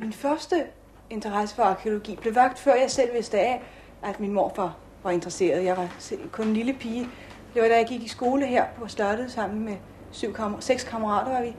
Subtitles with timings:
[0.00, 0.64] Min første
[1.10, 3.62] interesse for arkeologi blev vagt, før jeg selv vidste af,
[4.02, 5.64] at min morfar var interesseret.
[5.64, 5.88] Jeg var
[6.32, 7.08] kun en lille pige.
[7.54, 9.76] Det var da jeg gik i skole her på Slottet sammen med
[10.10, 11.56] syv kammer- seks kammerater var vi.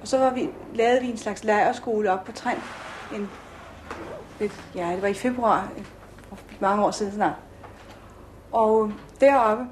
[0.00, 2.56] Og så var vi, lavede vi en slags lejrskole op på Træn.
[3.14, 3.30] En,
[4.40, 5.72] et, ja, det var i februar,
[6.28, 7.36] for mange år siden snart.
[8.52, 9.64] Og øhm, deroppe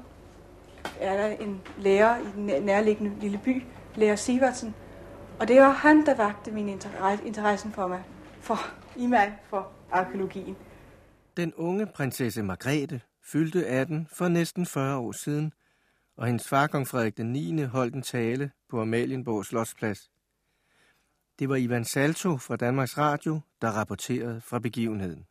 [0.99, 3.63] er der en lærer i den nærliggende lille by,
[3.95, 4.75] lærer Sivertsen.
[5.41, 8.03] Og det var han, der vagte min interesse, interessen for mig,
[8.41, 8.57] for,
[8.95, 10.55] i mig for arkeologien.
[11.37, 15.53] Den unge prinsesse Margrethe fyldte 18 for næsten 40 år siden,
[16.17, 17.61] og hendes far, kong Frederik den 9.
[17.61, 20.11] holdt en tale på Amalienborg Slotsplads.
[21.39, 25.25] Det var Ivan Salto fra Danmarks Radio, der rapporterede fra begivenheden.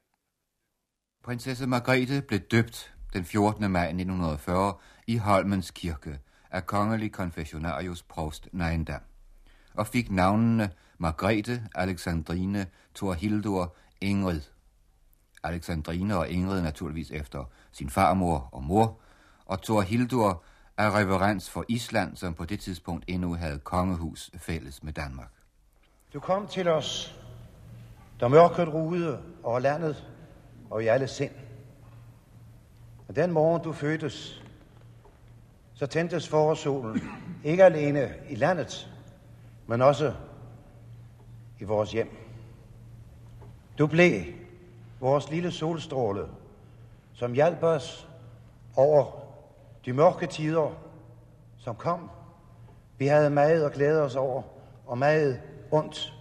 [1.24, 3.70] Prinsesse Margrethe blev døbt den 14.
[3.70, 4.74] maj 1940
[5.06, 6.18] i Holmens Kirke
[6.50, 9.00] af kongelig konfessionarius Prost Neindam,
[9.74, 14.40] og fik navnene Margrethe, Alexandrine, Thorhildur, Ingrid.
[15.42, 18.98] Alexandrine og Ingrid naturligvis efter sin farmor og mor,
[19.46, 20.42] og Thorhildur
[20.76, 25.30] af reverens for Island, som på det tidspunkt endnu havde kongehus fælles med Danmark.
[26.12, 27.18] Du kom til os,
[28.20, 30.06] da mørket ruede over landet
[30.70, 31.32] og i alle sind.
[33.08, 34.42] Og den morgen du fødtes,
[35.74, 37.02] så tændtes forårssolen
[37.44, 38.90] ikke alene i landet,
[39.70, 40.12] men også
[41.60, 42.16] i vores hjem.
[43.78, 44.22] Du blev
[45.00, 46.26] vores lille solstråle,
[47.14, 48.08] som hjalp os
[48.76, 49.06] over
[49.84, 50.70] de mørke tider,
[51.58, 52.10] som kom.
[52.98, 54.42] Vi havde meget at glæde os over,
[54.86, 56.12] og meget ondt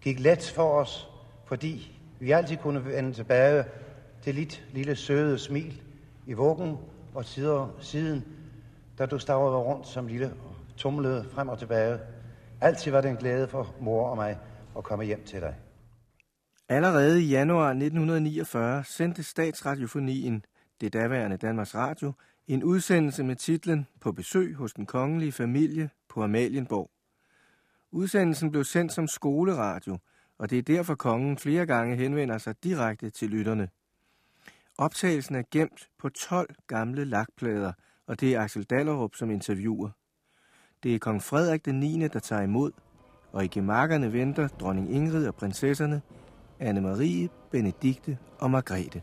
[0.00, 1.08] gik let for os,
[1.44, 3.64] fordi vi altid kunne vende tilbage
[4.22, 5.82] til dit lille søde smil
[6.26, 6.78] i vuggen
[7.14, 8.24] og sider, siden,
[8.98, 11.98] da du stavrede rundt som lille og tumlede frem og tilbage.
[12.62, 14.38] Altid var det en glæde for mor og mig
[14.76, 15.54] at komme hjem til dig.
[16.68, 20.44] Allerede i januar 1949 sendte Statsradiofonien,
[20.80, 22.12] det daværende Danmarks Radio,
[22.48, 26.90] en udsendelse med titlen På besøg hos den kongelige familie på Amalienborg.
[27.90, 29.98] Udsendelsen blev sendt som skoleradio,
[30.38, 33.68] og det er derfor kongen flere gange henvender sig direkte til lytterne.
[34.78, 37.72] Optagelsen er gemt på 12 gamle lakplader,
[38.06, 39.90] og det er Axel Dallerup som interviewer.
[40.82, 42.70] Det er kong Frederik den 9., der tager imod,
[43.32, 46.02] og i gemakkerne venter dronning Ingrid og prinsesserne,
[46.60, 49.02] Anne-Marie, Benedikte og Margrethe.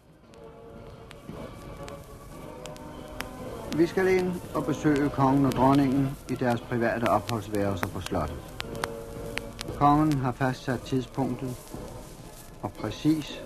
[3.77, 8.37] Vi skal ind og besøge kongen og dronningen i deres private opholdsværelser på slottet.
[9.77, 11.55] Kongen har fastsat tidspunktet,
[12.61, 13.43] og præcis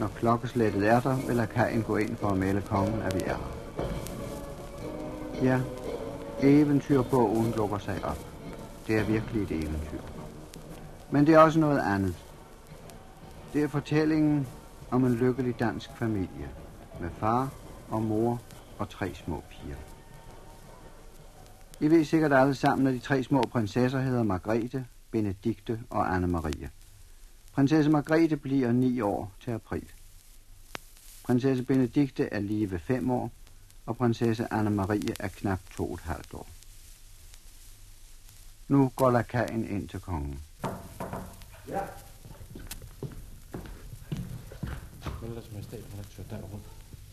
[0.00, 3.26] når klokkeslættet er der, vil lakajen gå ind for at melde kongen, at vi er
[3.26, 3.38] her.
[5.42, 5.60] Ja,
[6.42, 8.18] eventyrbogen lukker sig op.
[8.86, 10.00] Det er virkelig et eventyr.
[11.10, 12.14] Men det er også noget andet.
[13.52, 14.46] Det er fortællingen
[14.90, 16.48] om en lykkelig dansk familie
[17.00, 17.52] med far
[17.88, 18.40] og mor
[18.78, 19.76] og tre små piger.
[21.80, 26.68] I ved sikkert alle sammen, at de tre små prinsesser hedder Margrethe, Benedikte og Anne-Marie.
[27.52, 29.90] Prinsesse Margrethe bliver 9 år til april.
[31.24, 33.30] Prinsesse Benedikte er lige ved 5 år,
[33.88, 36.46] og prinsesse Anne-Marie er knap to og et halvt år.
[38.68, 40.40] Nu går lakajen ind til kongen.
[41.68, 41.80] Ja.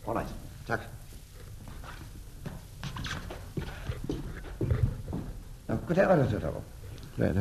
[0.08, 0.34] Alright,
[0.66, 0.80] tak.
[5.68, 6.64] Nå, goddag, redaktør Daggaard.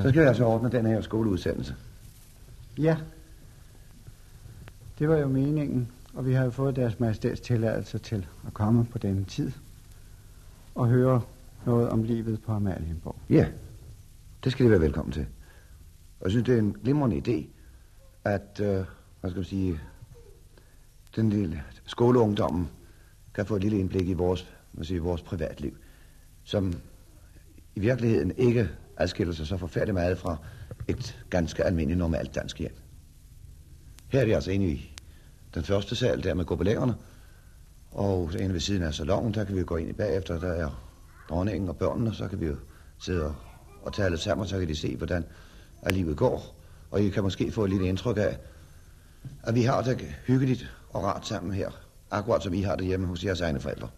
[0.04, 1.76] Så skal vi altså ordne den her skoleudsendelse.
[2.78, 2.98] Ja,
[5.00, 8.86] det var jo meningen, og vi har jo fået deres majestæts tilladelse til at komme
[8.86, 9.52] på denne tid
[10.76, 11.22] og høre
[11.66, 13.16] noget om livet på Amalienborg.
[13.30, 13.48] Ja,
[14.44, 15.26] det skal de være velkommen til.
[16.20, 17.48] Og jeg synes, det er en glimrende idé,
[18.24, 18.86] at, øh,
[19.22, 19.80] hvad skal man sige,
[21.16, 22.70] den lille skoleungdommen
[23.34, 25.78] kan få et lille indblik i vores, hvad siger, vores privatliv,
[26.44, 26.74] som
[27.76, 30.38] i virkeligheden ikke adskiller sig så forfærdeligt meget fra
[30.88, 32.76] et ganske almindeligt normalt dansk hjem.
[34.08, 34.95] Her er vi altså inde i
[35.56, 36.96] den første sal, der med gobelænerne,
[37.92, 40.70] og inde ved siden af salongen, der kan vi gå ind i bagefter, der er
[41.30, 42.56] dronningen og børnene, så kan vi jo
[43.00, 43.36] sidde og,
[43.82, 45.26] og tale sammen, så kan de se, hvordan
[45.82, 46.56] at livet går.
[46.92, 48.38] Og I kan måske få et lille indtryk af,
[49.44, 51.70] at vi har det hyggeligt og rart sammen her,
[52.12, 53.90] akkurat som I har det hjemme hos jeres egne forældre.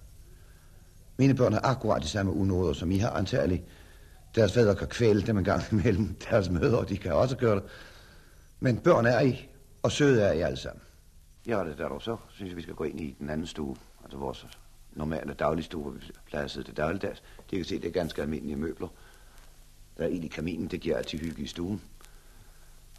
[1.17, 3.63] Mine børn har akkurat de samme unoder, som I har antageligt.
[4.35, 7.63] Deres fædre kan kvæle dem en gang imellem deres mødre, de kan også gøre det.
[8.59, 9.49] Men børn er I,
[9.83, 10.81] og søde er I alle sammen.
[11.47, 13.75] Ja, det der dog så synes jeg, vi skal gå ind i den anden stue,
[14.03, 14.47] altså vores
[14.91, 17.23] normale dagligstue, hvor vi plejer at sidde til dagligdags.
[17.51, 18.87] De kan se, det er ganske almindelige møbler.
[19.97, 21.81] Der er en i kaminen, det giver altid hygge i stuen.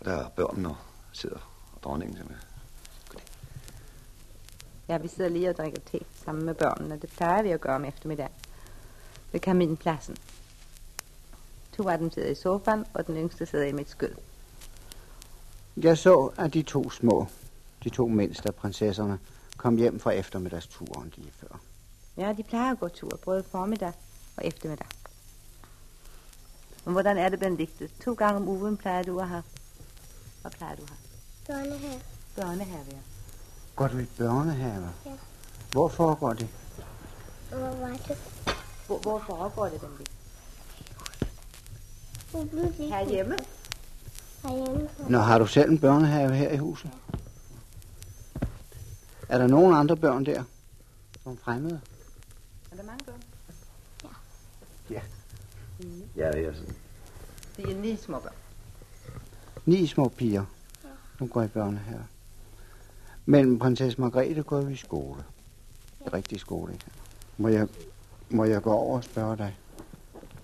[0.00, 0.76] Og der er børnene og
[1.12, 1.50] sidder
[1.84, 2.36] dronningen til med.
[4.88, 6.98] Ja, vi sidder lige og drikker te sammen med børnene.
[6.98, 8.32] Det plejer vi at gøre om eftermiddagen.
[9.32, 10.16] Ved kaminpladsen.
[11.72, 14.14] To af dem sidder i sofaen, og den yngste sidder i mit skød.
[15.76, 17.26] Jeg så, at de to små,
[17.88, 19.18] de to mindste af prinsesserne,
[19.56, 21.60] kom hjem fra eftermiddagsturen lige før.
[22.16, 23.92] Ja, de plejer at gå tur, både formiddag
[24.36, 24.86] og eftermiddag.
[26.84, 27.90] Men hvordan er det, Benedikte?
[28.04, 29.42] To gange om ugen plejer du at have.
[30.40, 30.98] Hvad plejer du at have?
[31.46, 32.00] Børnehave.
[32.36, 32.98] Børnehave, ja.
[33.76, 34.88] Går du i børnehave?
[35.06, 35.12] Ja.
[35.72, 36.48] Hvor foregår det?
[37.48, 38.18] Hvor var det?
[38.86, 40.12] Hvor, hvor foregår det, Benedikte?
[42.84, 43.36] Herhjemme?
[44.42, 44.88] Herhjemme.
[45.08, 46.90] Nå, har du selv en børnehave her i huset?
[49.28, 50.44] Er der nogen andre børn der?
[51.22, 51.80] Som fremmede?
[52.72, 53.22] Er der mange børn?
[56.16, 56.74] Ja, det er sådan.
[57.56, 58.32] Det er ni små børn.
[59.66, 60.44] Ni små piger.
[61.20, 62.04] Nu går i børnehave.
[63.26, 65.24] Men prinsesse Margrethe går i skole.
[66.04, 66.12] Ja.
[66.12, 66.84] Rigtig skole, ikke?
[67.36, 67.68] Må jeg,
[68.30, 69.56] må jeg gå over og spørge dig?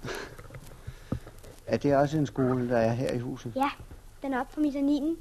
[1.67, 3.53] er det også en skole, der er her i huset?
[3.57, 3.71] Ja,
[4.23, 5.17] den er oppe på metaninen.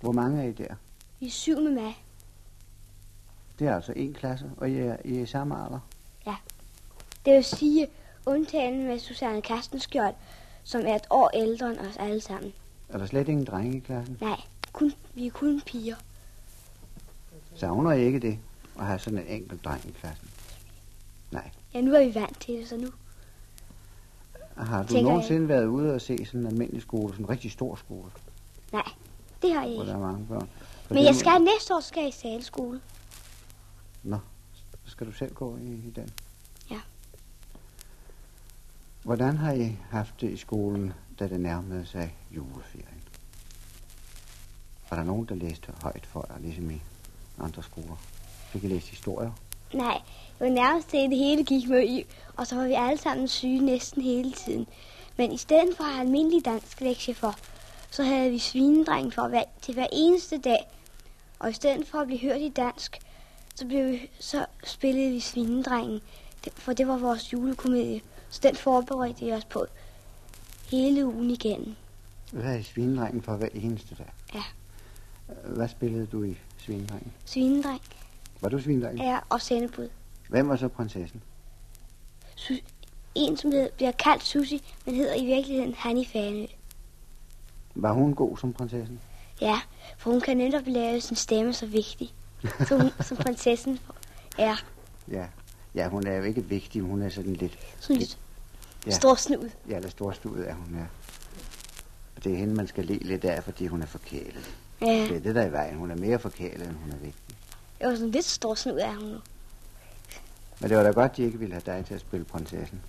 [0.00, 0.74] Hvor mange er I der?
[1.20, 2.04] Vi er syv med mig.
[3.60, 5.80] Det er altså en klasse, og I er, I er samme alder.
[7.24, 7.86] Det vil sige,
[8.26, 10.14] undtagen med Susanne Kastenskjold,
[10.64, 12.52] som er et år ældre end os alle sammen.
[12.88, 14.18] Er der slet ingen drenge i klassen?
[14.20, 14.40] Nej,
[14.72, 15.96] kun, vi er kun piger.
[17.54, 18.38] Savner I ikke det,
[18.78, 20.28] at have sådan en enkelt dreng i klassen?
[21.74, 22.88] Ja, nu er vi vant til det, så nu.
[24.56, 27.52] Har du Tænker nogensinde været ude og se sådan en almindelig skole, sådan en rigtig
[27.52, 28.10] stor skole,
[28.72, 28.88] Nej,
[29.42, 29.92] det har jeg hvor ikke.
[29.92, 30.48] der er mange børn?
[30.86, 32.80] For Men jeg skal næste år skal jeg i saleskole.
[34.84, 36.10] Så skal du selv gå i, i den?
[36.70, 36.80] Ja.
[39.02, 43.02] Hvordan har I haft det i skolen, da det nærmede sig juleferien?
[44.90, 46.82] Var der nogen, der læste højt for jer, ligesom i
[47.38, 47.96] andre skoler?
[48.52, 49.32] Fik I læst historier?
[49.74, 50.00] Nej,
[50.38, 52.06] det var nærmest det, det hele gik med i,
[52.36, 54.66] og så var vi alle sammen syge næsten hele tiden.
[55.16, 57.34] Men i stedet for at have almindelig dansk lektie for,
[57.90, 60.68] så havde vi svinedreng for hver, til hver eneste dag.
[61.38, 62.98] Og i stedet for at blive hørt i dansk,
[63.60, 66.00] så, blev vi, så spillede vi svinedrengen,
[66.54, 68.00] for det var vores julekomedie.
[68.30, 69.66] Så den forberedte vi os på
[70.70, 71.74] hele ugen igennem.
[72.32, 74.12] Hvad er svinedrengen for hver eneste dag?
[74.34, 74.42] Ja.
[75.46, 77.12] Hvad spillede du i svinedrengen?
[77.24, 77.80] Svinedreng
[78.40, 79.04] Var du svinedrengen?
[79.06, 79.88] er og sendebud.
[80.28, 81.22] Hvem var så prinsessen?
[82.36, 82.62] Su-
[83.14, 86.46] en, som hed, bliver kaldt Susi, men hedder i virkeligheden Hanni Fanø.
[87.74, 89.00] Var hun god som prinsessen?
[89.40, 89.60] Ja,
[89.98, 92.14] for hun kan netop lave sin stemme så vigtig,
[92.68, 93.78] som, som prinsessen
[94.38, 94.64] er.
[95.10, 95.26] Ja.
[95.74, 97.58] Ja, hun er jo ikke vigtig, hun er sådan lidt...
[97.80, 98.18] Sådan lidt
[98.86, 98.90] Ja.
[98.90, 98.96] ja.
[98.96, 99.50] storsnud.
[99.68, 100.84] Ja, eller storstudet er hun, ja.
[102.16, 104.50] Og det er hende, man skal le lidt af, fordi hun er forkælet.
[104.80, 105.76] Ja, Det er det, der er i vejen.
[105.76, 107.36] Hun er mere forkælet, end hun er vigtig.
[107.80, 109.18] jeg var sådan lidt storsnud er hun nu.
[110.60, 112.80] Men det var da godt, de ikke ville have dig til at spille prinsessen.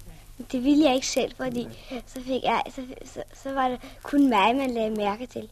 [0.51, 1.68] Det ville jeg ikke selv, fordi
[2.07, 5.50] så, fik jeg, så, så, så var det kun mig, man lagde mærke til.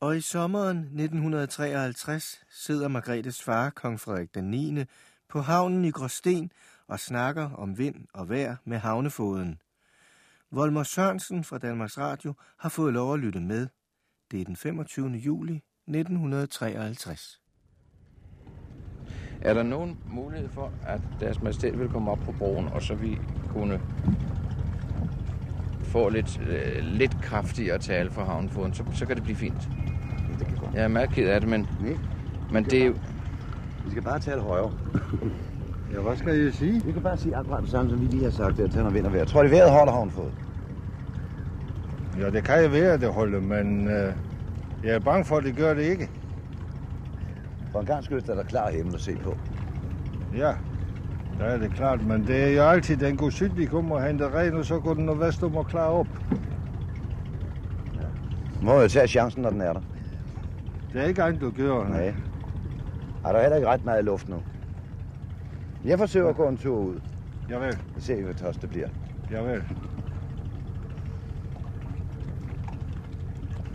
[0.00, 4.84] Og i sommeren 1953 sidder Margrethes far, kong Frederik den 9.,
[5.28, 6.52] på havnen i Gråsten
[6.88, 9.60] og snakker om vind og vejr med havnefoden.
[10.50, 13.68] Volmer Sørensen fra Danmarks Radio har fået lov at lytte med.
[14.30, 15.08] Det er den 25.
[15.08, 17.40] juli 1953.
[19.40, 22.94] Er der nogen mulighed for, at deres majestæt vil komme op på broen, og så
[22.94, 23.80] vi kunne
[25.82, 29.68] få lidt, øh, lidt kraftigere tale fra havnfoden, så, så kan det blive fint.
[30.70, 30.76] Det.
[30.76, 31.96] Jeg er meget ked af det, men, Nej,
[32.52, 32.94] men det er jo...
[33.84, 34.70] vi skal bare tale højere.
[35.94, 36.84] Ja, hvad skal jeg sige?
[36.84, 39.06] Vi kan bare sige akkurat det samme, som vi lige har sagt, at tænder vind
[39.06, 39.24] og vejr.
[39.24, 40.32] Tror de vejret holder havn fået?
[42.18, 44.12] Ja, det kan jo være, det holder, men øh,
[44.84, 46.10] jeg er bange for, at det gør det ikke.
[47.72, 49.36] For en gang skyld er der klar himmel at se på.
[50.36, 50.52] Ja,
[51.38, 54.04] der er det klart, men det er jo altid den god syd, de kommer og
[54.04, 56.06] henter regn, og så går den nordvest om og klar op.
[58.62, 59.80] Må jo tage chancen, når den er der.
[60.92, 61.84] Det er ikke andet, du gør.
[61.84, 62.14] Nej.
[63.24, 64.42] Ej, der er heller ikke ret meget luft nu.
[65.84, 67.00] Jeg forsøger at gå en tur ud.
[67.94, 68.88] Så ser vi, hvad tørst det bliver.
[69.30, 69.62] javel.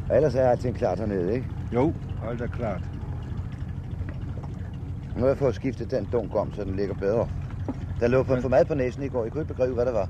[0.09, 1.47] Og ellers er alting klart hernede, ikke?
[1.73, 1.93] Jo,
[2.23, 2.81] alt er klart.
[5.15, 7.27] Nu har jeg fået skiftet den dunk om, så den ligger bedre.
[7.99, 9.23] Der lå for, for meget på næsen i går.
[9.23, 10.09] Jeg kunne ikke begribe, hvad det var.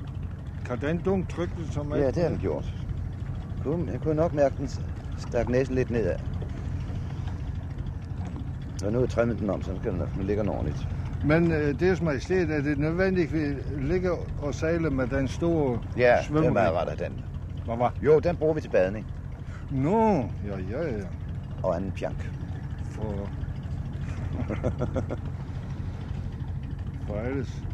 [0.65, 2.85] Kan den dunk trykke det som Ja, det har den gjort.
[3.55, 4.69] Jeg kunne, jeg kunne nok mærke, den
[5.17, 6.15] stak næsen lidt nedad.
[8.83, 10.87] Og nu jeg trimmet den om, så skal den, nu ligger den ordentligt.
[11.23, 15.81] Men øh, deres majestæt, er det nødvendigt, at vi ligger og sejler med den store
[15.97, 17.25] Ja, det er meget ret af den.
[17.65, 17.93] Hvad var?
[18.01, 19.07] Jo, den bruger vi til badning.
[19.69, 21.03] Nå, ja, ja, ja.
[21.63, 22.31] Og anden pjank.
[22.91, 23.31] For...
[27.07, 27.65] For alles.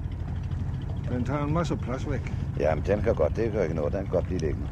[1.10, 2.34] Den tager en masse plads væk.
[2.60, 3.94] Ja, men den kan godt, det gør ikke noget.
[3.94, 4.68] Den kan godt blive liggende.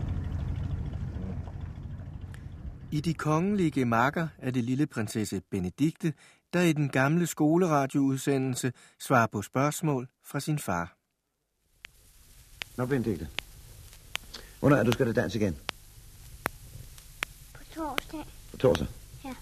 [2.91, 6.13] I de kongelige gemakker er det lille prinsesse Benedikte,
[6.53, 10.95] der i den gamle skoleradioudsendelse svarer på spørgsmål fra sin far.
[12.77, 13.27] Nå, Benedikte.
[14.59, 15.57] Hvornår er du skal til dans igen?
[17.53, 18.25] På torsdag.
[18.51, 18.87] På torsdag?
[19.25, 19.33] Ja.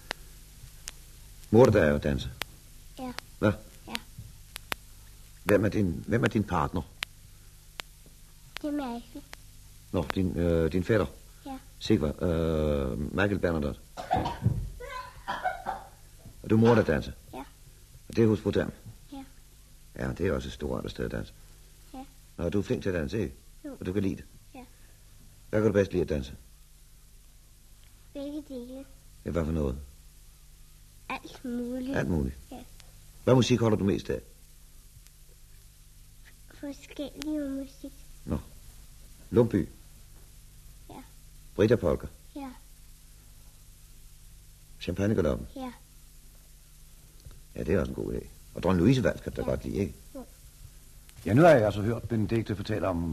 [1.50, 2.30] Mor der er jo danse.
[2.98, 3.12] Ja.
[3.38, 3.52] Hvad?
[3.88, 3.94] Ja.
[5.44, 6.82] Hvem er din, hvem er din partner?
[8.62, 9.26] Det er mærkeligt.
[9.92, 11.06] Nå, din, øh, din fætter.
[11.78, 11.82] Ja.
[11.82, 12.22] Sigvard.
[12.22, 13.80] Øh, Michael Bernadotte.
[16.42, 17.12] Og du er mor, der danser?
[17.34, 17.44] Ja.
[18.08, 18.72] Og det er hos Brodam?
[19.12, 19.24] Ja.
[19.98, 21.32] Ja, det er også et stort sted at danse.
[21.94, 22.04] Ja.
[22.36, 23.34] Nå, du er flink til at danse, ikke?
[23.64, 23.76] Jo.
[23.80, 24.24] Og du kan lide det?
[24.54, 24.64] Ja.
[25.50, 26.36] Hvad kan du bedst lide at danse?
[28.12, 28.84] Begge dele.
[29.24, 29.78] Ja, hvad for noget?
[31.08, 31.96] Alt muligt.
[31.96, 32.36] Alt muligt.
[32.50, 32.56] Ja.
[33.24, 34.20] Hvad musik holder du mest af?
[36.54, 37.92] Forskellige musik.
[38.24, 38.38] Nå.
[39.30, 39.68] Lumpy?
[41.58, 41.62] Ja.
[41.62, 42.06] Brita Polka?
[42.36, 42.50] Ja.
[44.80, 45.48] Champagnegaloppen?
[45.56, 45.72] Ja.
[47.56, 48.26] Ja, det er også en god idé.
[48.54, 49.50] Og dronning Louise Vals kan du da Ja.
[49.50, 49.94] godt lide, ikke?
[50.14, 50.24] Jo.
[51.26, 53.12] Ja, nu har jeg altså hørt Benedikte fortælle om,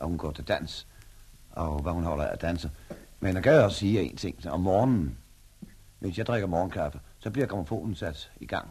[0.00, 0.86] at hun går til dans,
[1.50, 2.70] og hvad hun holder af at danse.
[3.20, 4.46] Men jeg kan også sige en ting.
[4.48, 5.18] Om morgenen,
[5.98, 8.68] hvis jeg drikker morgenkaffe, så bliver gramofonen sat i gang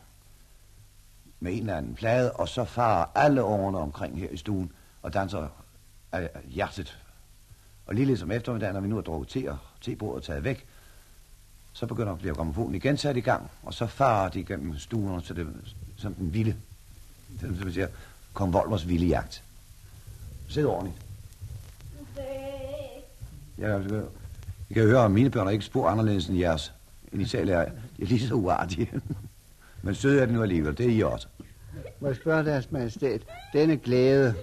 [1.40, 5.14] med en eller anden plade, og så farer alle ungerne omkring her i stuen og
[5.14, 5.48] danser
[6.12, 7.00] af hjertet.
[7.86, 10.66] Og lige ligesom eftermiddagen, når vi nu har drukket te, og tebordet taget væk,
[11.74, 15.34] så begynder bliver gramofonen igen sat i gang, og så farer de igennem stuen, så
[15.34, 15.48] det
[15.98, 16.56] som den vilde,
[17.42, 17.88] det, som vi siger,
[18.34, 19.44] kong Volvers vilde jagt.
[20.50, 21.06] Sid ordentligt.
[23.58, 24.04] Ja, jeg
[24.70, 26.74] jeg kan høre, at mine børn er ikke spor anderledes end jeres.
[27.12, 27.66] End I selv er.
[27.66, 28.90] De er lige så uartige.
[29.82, 30.78] Men søde er det nu alligevel.
[30.78, 31.28] Det er I også.
[32.00, 33.22] Må jeg spørge deres majestæt,
[33.54, 34.36] denne glæde,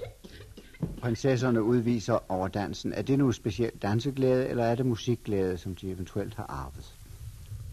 [1.01, 5.91] prinsesserne udviser over dansen, er det nu specielt danseglæde, eller er det musikglæde, som de
[5.91, 6.95] eventuelt har arvet?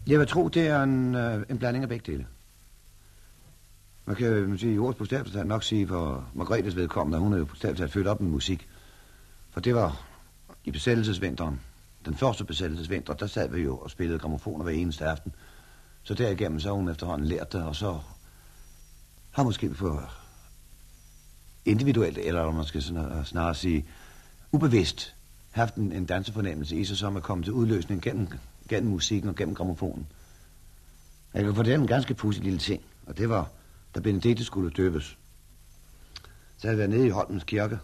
[0.06, 2.26] Jeg vil tro, det er en, øh, en blanding af begge dele.
[4.04, 7.44] Man kan jo sige, i ordets bogstavelighed nok sige for Margrethes vedkommende, hun er jo
[7.44, 8.68] bogstaveligt født op med musik.
[9.50, 10.06] For det var
[10.64, 11.60] i besættelsesvinteren,
[12.04, 15.34] den første besættelsesvinter, der sad vi jo og spillede gramofoner hver eneste aften.
[16.02, 17.98] Så derigennem så hun efterhånden lært det, og så
[19.30, 20.00] har måske på
[21.64, 23.86] individuelt, eller man skal sådan, øh, snarere sige
[24.52, 25.14] ubevidst,
[25.50, 28.28] haft en, en dansefornemmelse i sig, som er kommet til udløsning gennem,
[28.68, 30.06] gennem musikken og gennem gramofonen.
[31.34, 33.50] Jeg kan fortælle en ganske pudsig lille ting, og det var,
[33.94, 35.18] da Benedikte skulle døbes.
[36.56, 37.78] Så havde jeg været nede i Holmens Kirke,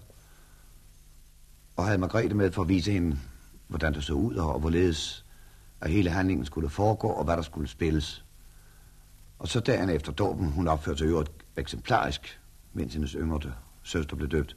[1.76, 3.18] og havde Margrethe med for at vise hende,
[3.68, 5.24] hvordan det så ud, og hvorledes
[5.80, 8.24] at hele handlingen skulle foregå, og hvad der skulle spilles.
[9.38, 11.24] Og så dagen efter dåben, hun opførte sig jo
[11.56, 12.40] eksemplarisk,
[12.72, 13.40] mens hendes yngre
[13.84, 14.56] søster blev døbt.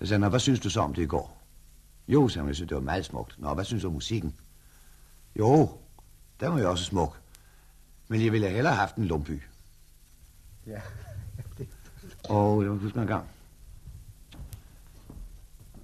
[0.00, 1.42] Jeg sagde, hvad synes du så om det i går?
[2.08, 3.34] Jo, sagde hun, jeg synes, det var meget smukt.
[3.38, 4.34] Nå, hvad synes du om musikken?
[5.38, 5.70] Jo,
[6.40, 7.20] den var jo også smuk.
[8.08, 9.42] Men jeg ville hellere have haft en lumpy.
[10.66, 10.80] Ja.
[12.34, 13.28] Og jeg må huske en gang,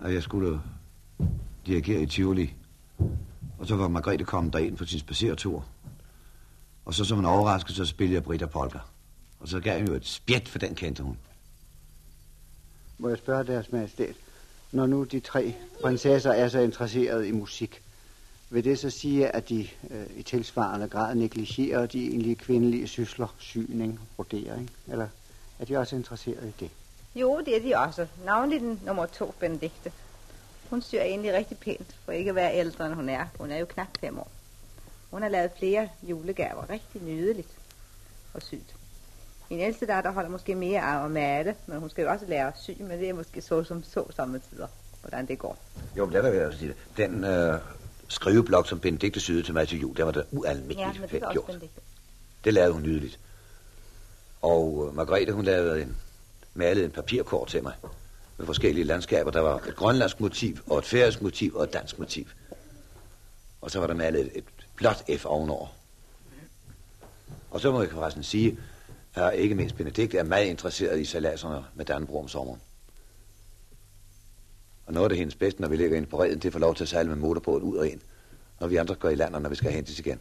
[0.03, 0.61] at jeg skulle
[1.67, 2.55] dirigere i Tivoli.
[3.59, 5.65] Og så var Margrethe kommet derind på sin spacertur.
[6.85, 8.79] Og så som en overraskelse, så spillede jeg Britta Polka.
[9.41, 11.19] Og så gav jeg jo et spjæt, for den kendte hun.
[12.99, 14.17] Må jeg spørge deres majestæt,
[14.73, 17.83] når nu de tre prinsesser er så interesserede i musik,
[18.51, 23.35] vil det så sige, at de øh, i tilsvarende grad negligerer de egentlige kvindelige sysler,
[23.39, 24.71] syning, brodering?
[24.89, 25.09] Eller
[25.59, 26.71] er de også interesserede i det?
[27.15, 28.07] Jo, det er de også.
[28.25, 29.93] Navnlig den nummer to, Benedikte.
[30.71, 33.27] Hun syr egentlig rigtig pænt, for ikke at være ældre, end hun er.
[33.39, 34.31] Hun er jo knap fem år.
[35.11, 37.51] Hun har lavet flere julegaver, rigtig nydeligt
[38.35, 38.75] og sygt.
[39.51, 42.49] Min ældste datter holder måske mere af at male, men hun skal jo også lære
[42.49, 44.67] at sy, men det er måske så som så samtidig,
[45.01, 45.59] hvordan det går.
[45.97, 46.75] Jo, men det vil jeg altså sige.
[46.97, 47.61] Den øh,
[48.09, 51.25] skriveblok, som Benedikte syede til mig til jul, det var da ualmindeligt Ja, det fedt
[51.33, 51.47] gjort.
[51.47, 51.81] Benedikte.
[52.45, 53.19] Det lavede hun nydeligt.
[54.43, 55.97] Og øh, Margrethe, hun lavede en,
[56.55, 57.73] malede en papirkort til mig
[58.37, 59.31] med forskellige landskaber.
[59.31, 62.27] Der var et grønlandsk motiv, og et færøsk motiv, og et dansk motiv.
[63.61, 64.45] Og så var der malet et, et
[64.77, 65.67] blåt F ovenover.
[67.51, 68.59] Og så må jeg forresten sige,
[69.15, 72.61] at ikke mindst Benedikt, er meget interesseret i salaserne med Dannebro om sommeren.
[74.87, 76.53] Og noget af det hendes bedste, når vi ligger inde på redden, det er at
[76.53, 78.01] få lov til at sejle med motorbåden ud og ind,
[78.61, 80.21] når vi andre går i land, og når vi skal hentes igen.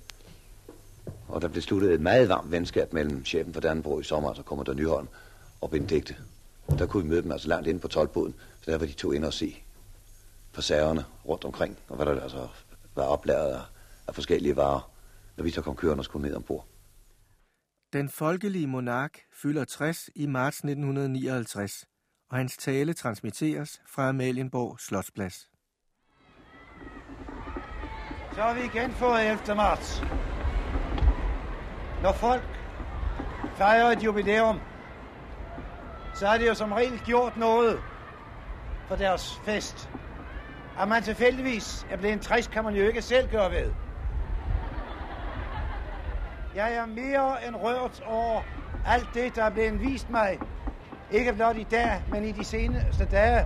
[1.28, 4.44] Og der blev sluttet et meget varmt venskab mellem chefen for Dannebro i sommer, så
[4.44, 5.08] kommer der Nyholm
[5.62, 6.16] og Benedikte.
[6.68, 8.92] Og der kunne vi møde dem altså langt inde på tolvbåden, så der var de
[8.92, 9.64] to inde og se
[10.54, 12.48] på sagerne rundt omkring, og hvad der altså
[12.96, 13.62] var oplæret af,
[14.08, 14.90] af forskellige varer,
[15.38, 16.66] når vi så kom kørende og skulle ned ombord.
[17.94, 21.86] Den folkelige monark fylder 60 i marts 1959,
[22.30, 25.50] og hans tale transmitteres fra Amalienborg Slotsplads.
[28.36, 29.56] Så har vi igen fået 11.
[29.56, 30.02] marts.
[32.02, 32.44] Når folk
[33.56, 34.60] fejrer et jubilæum,
[36.16, 37.80] så har det jo som regel gjort noget
[38.88, 39.90] for deres fest.
[40.80, 43.83] At man tilfældigvis er blevet 60, kan man jo ikke selv gøre ved.
[46.54, 48.42] Jeg er mere end rørt over
[48.86, 50.40] alt det, der er blevet vist mig.
[51.10, 53.46] Ikke blot i dag, men i de seneste dage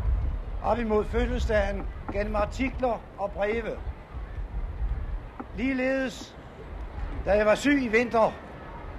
[0.62, 3.78] op imod fødselsdagen gennem artikler og breve.
[5.54, 6.38] Ligeledes,
[7.26, 8.32] da jeg var syg i vinter,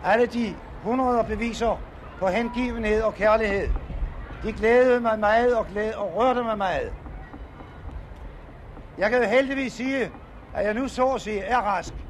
[0.02, 1.84] alle de hundrede beviser
[2.18, 3.68] på hengivenhed og kærlighed,
[4.42, 6.92] de glædede mig meget og, glæde, og rørte mig meget.
[8.96, 10.12] Jeg kan jo heldigvis sige,
[10.52, 12.07] at jeg nu så at sige er rask.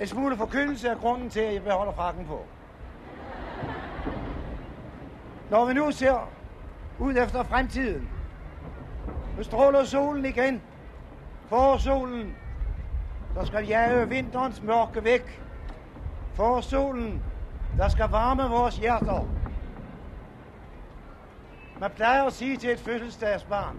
[0.00, 2.44] En smule forkyndelse er grunden til, at jeg beholder frakken på.
[5.50, 6.28] Når vi nu ser
[6.98, 8.08] ud efter fremtiden,
[9.36, 10.62] nu stråler solen igen.
[11.48, 12.36] Forsolen,
[13.34, 15.42] der skal jage vinterens mørke væk.
[16.34, 17.22] Forsolen,
[17.76, 19.26] der skal varme vores hjerter.
[21.80, 23.76] Man plejer at sige til et fødselsdagsbarn,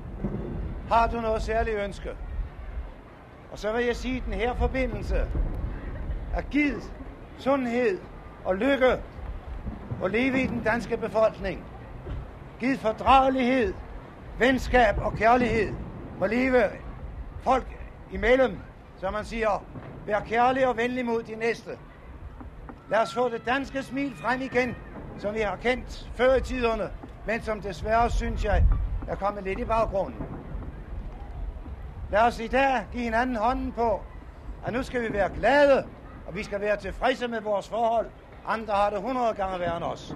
[0.90, 2.10] har du noget særligt ønske?
[3.52, 5.28] Og så vil jeg sige i den her forbindelse,
[6.34, 6.84] at givet
[7.38, 8.02] sundhed
[8.44, 9.00] og lykke
[10.00, 11.66] og leve i den danske befolkning.
[12.60, 13.74] Giv fordragelighed,
[14.38, 15.74] venskab og kærlighed
[16.20, 16.64] må leve
[17.44, 17.68] folk
[18.10, 18.62] imellem,
[19.00, 19.66] som man siger,
[20.06, 21.78] vær kærlig og venlig mod de næste.
[22.88, 24.76] Lad os få det danske smil frem igen,
[25.18, 26.92] som vi har kendt før i tiderne,
[27.26, 28.64] men som desværre, synes jeg,
[29.08, 30.22] er kommet lidt i baggrunden.
[32.10, 34.06] Lad os i dag give hinanden hånden på,
[34.64, 35.86] at nu skal vi være glade,
[36.30, 38.10] og vi skal være tilfredse med vores forhold.
[38.46, 40.16] Andre har det 100 gange værre end os.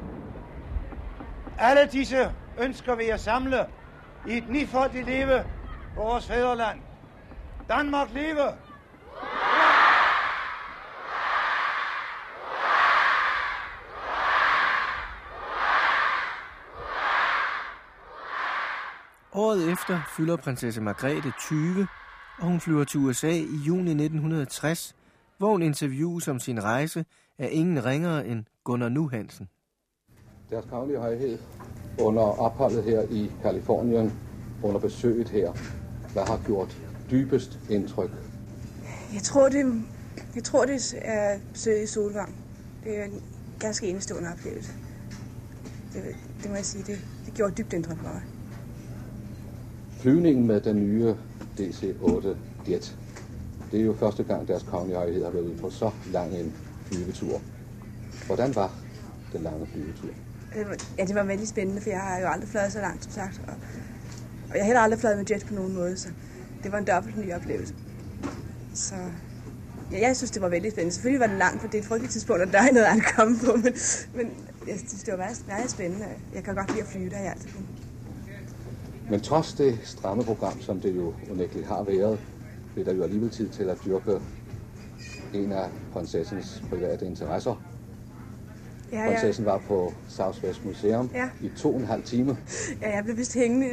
[1.59, 3.65] Alle disse ønsker vi at samle
[4.29, 5.43] i et nifoldigt leve
[5.95, 6.79] på vores fædreland.
[7.69, 8.43] Danmark leve!
[19.33, 21.87] Året efter fylder prinsesse Margrethe 20,
[22.37, 24.95] og hun flyver til USA i juni 1960,
[25.47, 27.05] hun interviews om sin rejse
[27.37, 29.47] af ingen ringere end Gunnar Nu Hansen.
[30.49, 31.37] Deres kaglige højhed
[31.99, 34.13] under opholdet her i Kalifornien,
[34.63, 35.51] under besøget her,
[36.13, 36.77] hvad har gjort
[37.11, 38.11] dybest indtryk?
[39.13, 39.83] Jeg tror, det,
[40.35, 42.35] jeg tror, det er besøget i Solvang.
[42.83, 43.23] Det er en
[43.59, 44.71] ganske enestående oplevelse.
[45.93, 46.01] Det,
[46.41, 48.21] det må jeg sige, det, det gjorde dybt indtryk på mig.
[49.99, 51.15] Flyvningen med den nye
[51.59, 52.27] DC-8
[52.69, 52.97] Jet.
[53.73, 56.53] Det er jo første gang, deres kongelige højhed har været ude på så lang en
[56.85, 57.41] flyvetur.
[58.25, 58.71] Hvordan var
[59.33, 60.09] den lange flyvetur?
[60.97, 63.41] Ja, det var vældig spændende, for jeg har jo aldrig fløjet så langt, som sagt.
[63.47, 63.53] Og,
[64.49, 66.09] og jeg har heller aldrig fløjet med jet på nogen måde, så
[66.63, 67.73] det var en dobbelt ny oplevelse.
[68.73, 68.95] Så
[69.91, 70.93] ja, jeg synes, det var vældig spændende.
[70.93, 73.15] Selvfølgelig var den lang, for det er et frygteligt tidspunkt, og der er noget at
[73.15, 73.73] komme på, men,
[74.15, 74.31] men
[74.67, 76.05] jeg synes, det var meget, meget spændende.
[76.33, 77.49] Jeg kan godt lide at flyve, der har jeg altid.
[79.09, 82.19] Men trods det stramme program, som det jo unægteligt har været,
[82.73, 84.19] blev der jo alligevel tid til at dyrke
[85.33, 87.61] en af prinsessens private interesser.
[88.91, 89.09] Ja, ja.
[89.09, 91.29] Prinsessen var på Southwest Museum Ja.
[91.41, 92.37] i to og en halv time.
[92.81, 93.67] Ja, jeg blev vist hængende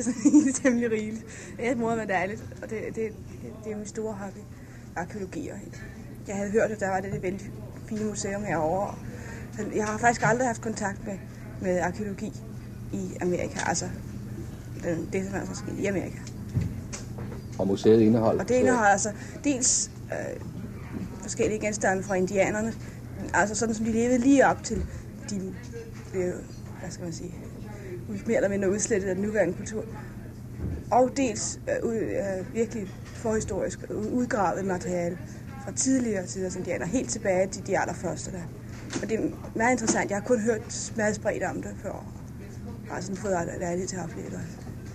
[0.49, 1.25] i temmelig rigeligt.
[1.59, 3.13] Jeg morede mig dejligt, og det, det, det,
[3.65, 4.39] det er min store hobby.
[4.97, 5.57] Arkeologi og.
[6.29, 7.51] Jeg havde hørt, at der var det, det vældig
[7.89, 8.95] fine museum herovre.
[9.57, 11.19] Så Jeg har faktisk aldrig haft kontakt med,
[11.63, 12.33] med arkeologi
[12.93, 13.85] i Amerika, altså
[15.13, 16.19] det, som er så sket i Amerika.
[17.61, 18.41] Og museet indeholdt...
[18.41, 19.13] Og det indeholder altså
[19.45, 20.41] dels øh,
[21.23, 22.73] forskellige genstande fra indianerne,
[23.35, 24.85] altså sådan som de levede lige op til
[25.31, 25.55] de
[26.13, 26.33] blev,
[26.81, 27.35] hvad skal man sige,
[28.27, 29.85] mere eller mindre udslettet af den nuværende kultur.
[30.91, 35.19] Og dels øh, øh, virkelig forhistorisk ud- udgravet materiale
[35.65, 38.43] fra tidligere tiders indianer, helt tilbage til de allerførste der.
[39.03, 40.11] Og det er meget interessant.
[40.11, 42.07] Jeg har kun hørt meget spredt om det før.
[42.87, 44.41] Jeg har sådan fået lejlighed til at opleve det.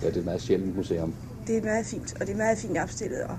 [0.01, 1.13] Ja, det er et meget sjældent museum.
[1.47, 3.37] Det er meget fint, og det er meget fint opstillet, og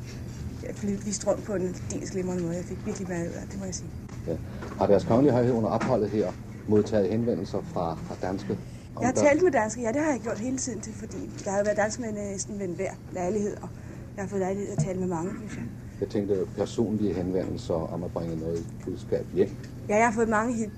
[0.66, 2.57] jeg fik vist rundt på en dels glimrende måde.
[2.57, 3.90] Jeg fik virkelig meget ud af det, må jeg sige.
[4.27, 4.37] Ja.
[4.79, 6.33] Har deres kongelige højhed under opholdet her
[6.69, 8.59] modtaget henvendelser fra, fra danske?
[9.01, 11.31] Jeg har der- talt med danske, ja, det har jeg gjort hele tiden til, fordi
[11.45, 13.69] der har jo været danskmænd næsten ved hver lejlighed, og
[14.16, 15.64] jeg har fået lejlighed at tale med mange, synes jeg.
[16.01, 19.51] Jeg tænkte personlige henvendelser om at bringe noget budskab hjem.
[19.88, 20.71] Ja, jeg har fået mange,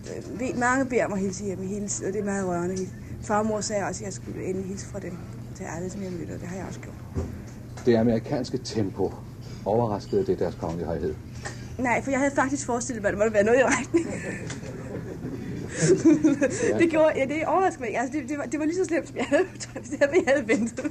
[0.56, 2.86] mange beder mig hilse hjemme hele tiden, og det er meget rørende.
[3.22, 5.18] Far og mor sagde også, at jeg skulle endelig hilse fra dem
[5.58, 6.94] til alle, som jeg mødte, og det har jeg også gjort.
[7.86, 9.12] Det amerikanske tempo
[9.64, 11.14] overraskede det deres kongelige højhed.
[11.78, 14.06] Nej, for jeg havde faktisk forestillet mig, at det måtte være noget i retning.
[16.80, 17.98] det gjorde, ja, det overraskede mig.
[17.98, 20.34] Altså, det, det, var, det var lige så slemt, som jeg havde, det havde, jeg
[20.34, 20.84] havde ventet.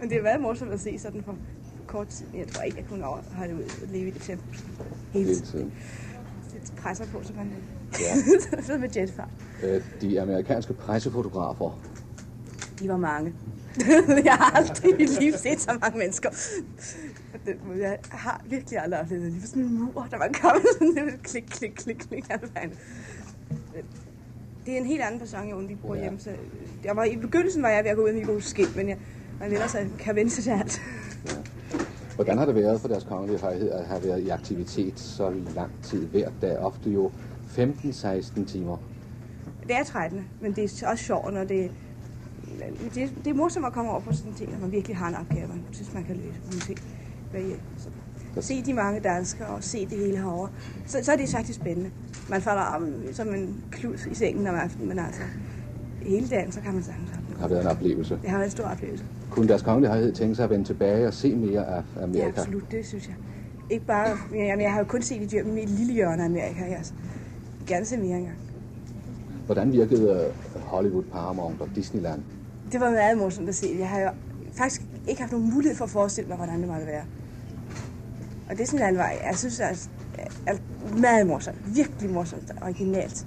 [0.00, 1.36] Men det har været morsomt at se sådan for
[1.86, 2.26] kort tid.
[2.34, 4.44] Jeg tror ikke, jeg kunne holde ud og leve i det tempo
[5.12, 5.72] hele tiden.
[6.52, 7.52] Det presser på, så man
[8.00, 8.62] ja.
[8.66, 9.28] så med jetfart.
[9.62, 11.80] Øh, de amerikanske pressefotografer.
[12.80, 13.34] De var mange.
[14.24, 16.30] jeg har aldrig i mit liv set så mange mennesker.
[17.78, 19.32] Jeg har virkelig aldrig oplevet det.
[19.32, 22.24] Lige sådan en mur, der var kommet sådan en klik, klik, klik, klik.
[24.66, 26.02] Det er en helt anden person, end vi bruger ja.
[26.02, 26.20] hjemme.
[26.20, 26.30] Så
[26.84, 28.98] jeg var, I begyndelsen var jeg ved at gå ud med min skilt, men jeg,
[29.40, 30.80] man ellers kan vende sig til alt.
[31.26, 31.32] Ja.
[32.14, 35.70] Hvordan har det været for deres kongelige højhed at have været i aktivitet så lang
[35.82, 36.58] tid hver dag?
[36.58, 37.10] Ofte jo
[37.56, 38.76] 15-16 timer.
[39.62, 41.70] Det er trættende, men det er også sjovt, når det,
[42.94, 45.08] det, det er morsomt at komme over på sådan en ting, når man virkelig har
[45.08, 46.70] en opgave, man synes, man kan løse.
[47.76, 47.88] Så,
[48.40, 50.48] se de mange danskere og se det hele herovre,
[50.86, 51.90] så, så er det faktisk spændende.
[52.30, 55.20] Man falder om som en klud i sengen om aftenen, men altså
[56.02, 58.18] hele dagen, så kan man sagtens Det har været en oplevelse.
[58.22, 59.04] Det har været en stor oplevelse.
[59.30, 62.22] Kunne deres kongelige højhed tænke sig at vende tilbage og se mere af Amerika?
[62.22, 63.16] Ja, absolut, det synes jeg.
[63.70, 66.26] Ikke bare, jamen, jeg har jo kun set det dyr med et lille hjørne af
[66.26, 66.64] Amerika.
[66.64, 66.92] Jeg altså.
[67.66, 68.38] gerne se mere engang.
[69.46, 72.22] Hvordan virkede Hollywood, Paramount og Disneyland?
[72.72, 73.76] Det var meget morsomt at se.
[73.78, 74.10] Jeg har jo
[74.52, 77.04] faktisk ikke haft nogen mulighed for at forestille mig, hvordan det måtte være.
[78.50, 79.88] Og det er sådan en vej, jeg synes er,
[80.46, 80.56] er
[80.98, 81.76] meget morsomt.
[81.76, 83.26] Virkelig morsomt og originalt.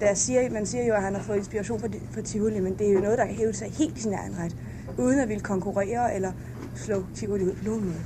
[0.00, 2.88] Der siger, man siger jo, at han har fået inspiration fra, fra Tivoli, men det
[2.88, 4.56] er jo noget, der kan hæve sig helt i sin egen ret,
[4.98, 6.32] uden at ville konkurrere eller
[6.74, 8.04] slå Tivoli ud på nogen måde.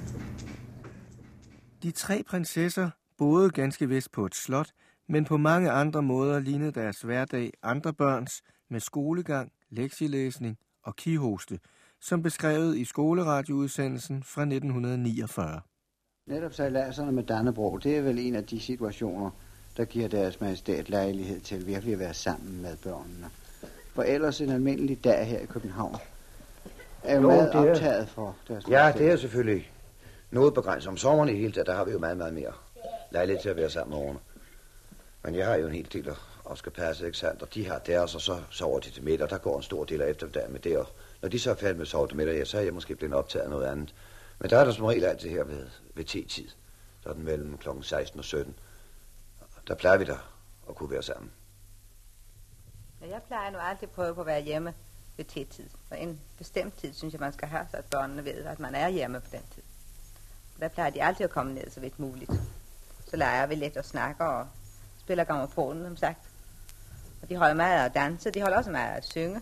[1.83, 4.71] De tre prinsesser boede ganske vist på et slot,
[5.09, 11.59] men på mange andre måder lignede deres hverdag andre børns med skolegang, lektielæsning og kihoste,
[12.01, 15.61] som beskrevet i skoleradioudsendelsen fra 1949.
[16.27, 19.31] Netop sejladserne med Dannebro, det er vel en af de situationer,
[19.77, 23.27] der giver deres majestæt lejlighed til virkelig at være sammen med børnene.
[23.95, 25.97] For ellers en almindelig dag her i København
[27.03, 27.71] er jo, jo meget er...
[27.71, 29.03] optaget for deres Ja, majestæt.
[29.05, 29.71] det er selvfølgelig
[30.31, 30.89] noget begrænset.
[30.89, 32.53] Om sommeren i hele taget, der har vi jo meget, meget mere
[33.13, 34.19] lejlighed til at være sammen med årene.
[35.25, 36.09] Men jeg har jo en hel del
[36.49, 37.43] og skal passe, ikke sandt?
[37.43, 40.03] Og de har deres, og så sover de til middag, der går en stor del
[40.03, 40.79] af eftermiddagen med det.
[40.79, 40.89] Og
[41.23, 42.97] når de så er færdige med at sove til middag, ja, så er jeg måske
[42.97, 43.95] blevet optaget af noget andet.
[44.39, 46.49] Men der er der som regel altid her ved, ved t-tid.
[47.01, 47.69] Sådan mellem kl.
[47.83, 48.55] 16 og 17.
[49.69, 50.17] Der plejer vi da
[50.69, 51.31] at kunne være sammen.
[53.01, 54.75] Ja, jeg plejer nu altid at prøve på at være hjemme
[55.17, 55.69] ved t-tid.
[55.91, 58.75] Og en bestemt tid synes jeg, man skal have, så at børnene ved, at man
[58.75, 59.63] er hjemme på den tid.
[60.55, 62.31] Og der plejer de altid at komme ned så vidt muligt.
[63.11, 64.49] Så leger vi lidt og snakker og
[64.99, 66.28] spiller gramofonen, som sagt.
[67.23, 69.41] Og de holder meget af at danse, de holder også meget af at synge.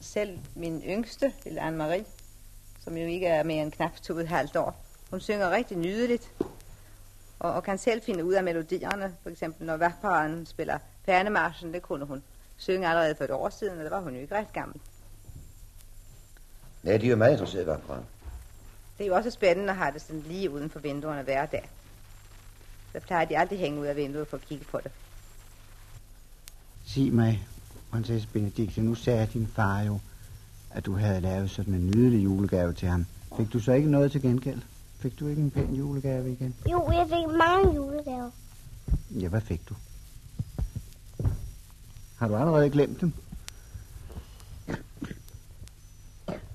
[0.00, 2.04] Selv min yngste, lille Anne-Marie,
[2.84, 6.32] som jo ikke er mere end knap to et halvt år, hun synger rigtig nydeligt,
[7.38, 9.16] og, og kan selv finde ud af melodierne.
[9.22, 12.22] For eksempel når vagtparen spiller Pernemarschen, det kunne hun
[12.56, 14.80] synge allerede for et år siden, og der var hun jo ikke ret gammel.
[16.82, 18.04] Nej, de er jo meget interesserede i vagtparen.
[18.98, 21.70] Det er jo også spændende at have det sådan lige uden for vinduerne hver dag.
[22.92, 24.92] Så plejer de aldrig hænge ud af vinduet for at kigge på det.
[26.84, 27.46] Sig mig,
[27.90, 29.98] prinsesse Benedikte, nu sagde din far jo,
[30.70, 33.06] at du havde lavet sådan en nydelig julegave til ham.
[33.36, 34.62] Fik du så ikke noget til gengæld?
[34.98, 36.54] Fik du ikke en pæn julegave igen?
[36.70, 38.30] Jo, jeg fik mange julegaver.
[39.10, 39.74] Ja, hvad fik du?
[42.16, 43.12] Har du allerede glemt dem?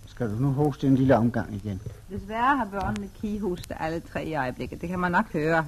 [0.05, 1.81] Skal du nu hoste en lille omgang igen?
[2.09, 4.81] Desværre har børnene kihoste alle tre i øjeblikket.
[4.81, 5.67] Det kan man nok høre.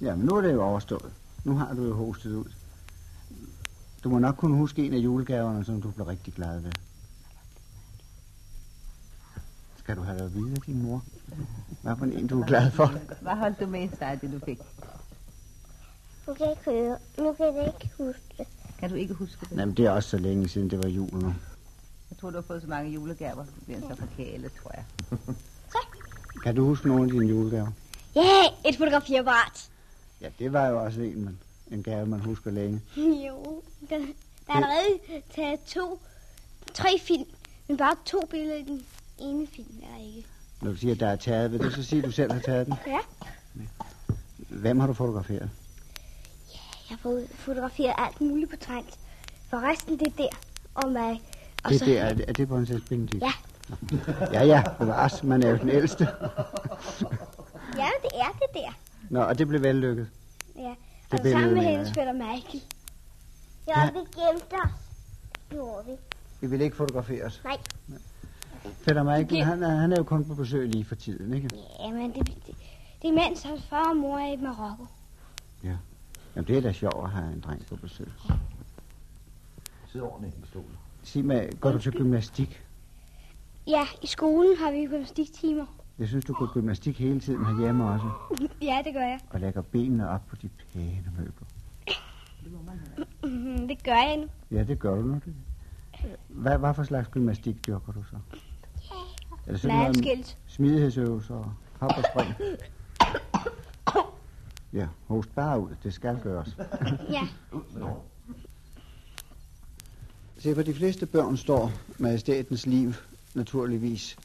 [0.00, 1.12] Ja, men nu er det jo overstået.
[1.44, 2.52] Nu har du jo hostet ud.
[4.04, 6.72] Du må nok kunne huske en af julegaverne, som du blev rigtig glad ved.
[9.76, 11.04] Skal du have det at vide din mor?
[11.82, 12.86] Hvad for en, du er glad for?
[13.20, 14.58] Hvad holdt du med sig, det du fik?
[16.26, 16.98] Nu kan jeg ikke høre.
[17.18, 18.46] Nu kan jeg ikke huske det.
[18.78, 19.56] Kan du ikke huske det?
[19.56, 21.34] Jamen, det er også så længe siden, det var jul nu.
[22.10, 24.84] Jeg tror, du har fået så mange julegaver, du bliver så forkælet, tror jeg.
[26.44, 27.70] kan du huske nogle af dine julegaver?
[28.14, 29.70] Ja, yeah, et fotografiapparat.
[30.22, 31.38] Ja, det var jo også en, man,
[31.70, 32.80] en gave, man husker længe.
[32.96, 34.04] Jo, der, der
[34.48, 36.00] er allerede taget to,
[36.74, 37.24] tre film,
[37.68, 38.84] men bare to billeder i den
[39.18, 40.28] ene film er ikke.
[40.60, 42.40] Når du siger, at der er taget, vil du så sige, at du selv har
[42.40, 42.74] taget den?
[42.86, 42.98] Ja.
[44.36, 45.50] Hvem har du fotograferet?
[46.54, 48.98] Ja, jeg har fotograferet alt muligt på trængt.
[49.50, 50.28] Forresten, det er der
[50.74, 51.22] og mig.
[51.64, 51.84] Og det så...
[51.84, 53.22] der, er det, er det på en Benedikt?
[53.22, 53.32] Ja.
[54.32, 56.04] Ja, ja, det var os, man er jo den ældste.
[57.76, 58.72] ja, det er det der.
[59.12, 60.08] Nå, og det blev vellykket?
[60.56, 60.74] Ja,
[61.10, 62.62] og det sammen med hende spiller Michael.
[63.66, 64.70] Ja, ja, vi gemte os.
[65.50, 65.92] Gjorde vi.
[66.40, 67.40] Vi ville ikke fotografere os?
[67.44, 67.56] Nej.
[67.88, 67.98] Nej.
[68.72, 71.48] Fætter Michael, han, er, han er jo kun på besøg lige for tiden, ikke?
[71.80, 72.54] Ja, men det, det,
[73.02, 74.86] det er mens hans far og mor er i Marokko.
[75.64, 75.76] Ja.
[76.36, 78.08] Jamen, det er da sjovt at have en dreng på besøg.
[79.92, 80.78] Sid ordentligt i stolen.
[81.02, 82.62] Sig mig, går du til gymnastik?
[83.66, 85.66] Ja, i skolen har vi gymnastiktimer.
[85.98, 88.10] Jeg synes, du går gymnastik hele tiden herhjemme også.
[88.62, 89.20] Ja, det gør jeg.
[89.30, 91.46] Og lægger benene op på de pæne møbler.
[93.24, 94.28] Mhm, Det gør jeg nu.
[94.56, 95.14] Ja, det gør du nu.
[95.24, 95.34] Det.
[96.28, 98.16] Hvad, hvad for slags gymnastik dyrker du så?
[99.46, 102.34] Er det sådan noget smidighedsøvelser og hop og spring?
[104.72, 105.70] Ja, host bare ud.
[105.82, 106.56] Det skal gøres.
[107.10, 107.28] Ja.
[110.38, 112.92] Se, for de fleste børn står majestatens liv
[113.34, 114.16] naturligvis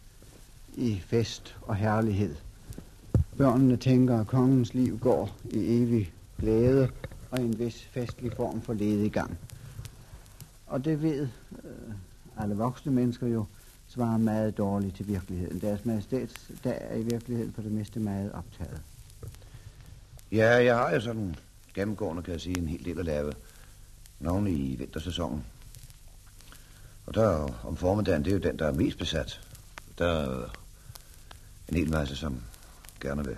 [0.77, 2.35] i fest og herlighed.
[3.37, 6.89] Børnene tænker, at kongens liv går i evig glæde
[7.31, 9.37] og i en vis festlig form for ledegang.
[10.67, 11.27] Og det ved
[11.63, 11.93] øh,
[12.37, 13.45] alle voksne mennesker jo
[13.87, 15.61] svarer meget dårligt til virkeligheden.
[15.61, 18.81] Deres majestæts dag er i virkeligheden på det meste meget optaget.
[20.31, 21.35] Ja, jeg har jo sådan
[21.73, 23.33] gennemgående, kan jeg sige, en hel del at lave.
[24.19, 25.45] Nogle i vintersæsonen.
[27.05, 29.41] Og der om formiddagen, det er jo den, der er mest besat.
[29.97, 30.43] Der
[31.69, 32.41] en hel masse, som
[33.01, 33.37] gerne vil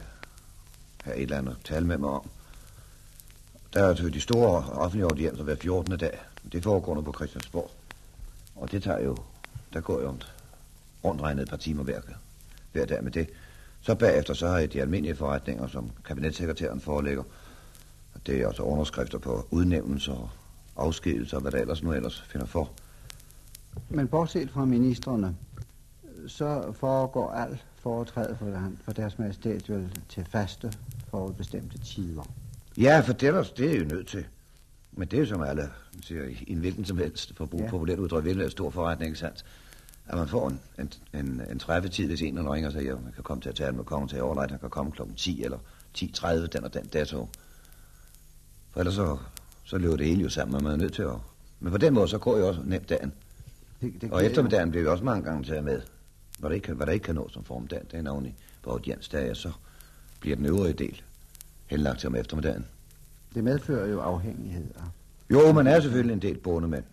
[1.03, 2.29] have et eller andet at tale med mig om.
[3.73, 5.97] Der er til de store offentlige audienser hver 14.
[5.97, 6.19] dag.
[6.51, 7.71] Det foregår nu på Christiansborg.
[8.55, 9.17] Og det tager jo,
[9.73, 10.17] der går jo
[11.03, 12.01] rundt, regnet et par timer hver,
[12.71, 13.29] hver dag med det.
[13.81, 17.23] Så bagefter så har jeg de almindelige forretninger, som kabinetssekretæren forelægger.
[18.13, 20.29] Og det er også underskrifter på udnævnelser og
[20.85, 22.71] afskedelser, og hvad der ellers nu ellers finder for.
[23.89, 25.35] Men bortset fra ministerne,
[26.27, 30.73] så foregår alt foretræde for, for deres majestæt vel til faste
[31.09, 32.23] forudbestemte tider.
[32.77, 34.25] Ja, for det er, der, det er jo nødt til.
[34.91, 35.69] Men det er jo som alle
[36.03, 37.69] siger, i en hvilken som helst, for at bruge Ja.
[37.69, 39.45] populært udtryk, hvilken er stor forretning, ikke sandt?
[40.07, 43.03] At man får en, en, en, en træffetid, hvis en eller ringer og siger, at
[43.03, 45.43] man kan komme til at tale med kongen til overlejt, han kan komme klokken 10
[45.43, 45.57] eller
[45.97, 47.29] 10.30, den og den dato.
[48.71, 49.17] For ellers så,
[49.63, 51.15] så løber det hele jo sammen, og man er nødt til at...
[51.59, 53.13] Men på den måde, så går jo også nemt dagen.
[53.81, 55.81] Det, det Og eftermiddagen bliver jo også mange gange taget med.
[56.39, 58.69] Hvad der ikke, kan- hvad der ikke kan nå som formiddag, det er navnlig på
[58.71, 59.51] audiensdage, så
[60.19, 61.01] bliver den øvrige del
[61.65, 62.65] henlagt til om eftermiddagen.
[63.35, 64.93] Det medfører jo afhængigheder.
[65.29, 66.83] Jo, man er selvfølgelig en del bondemænd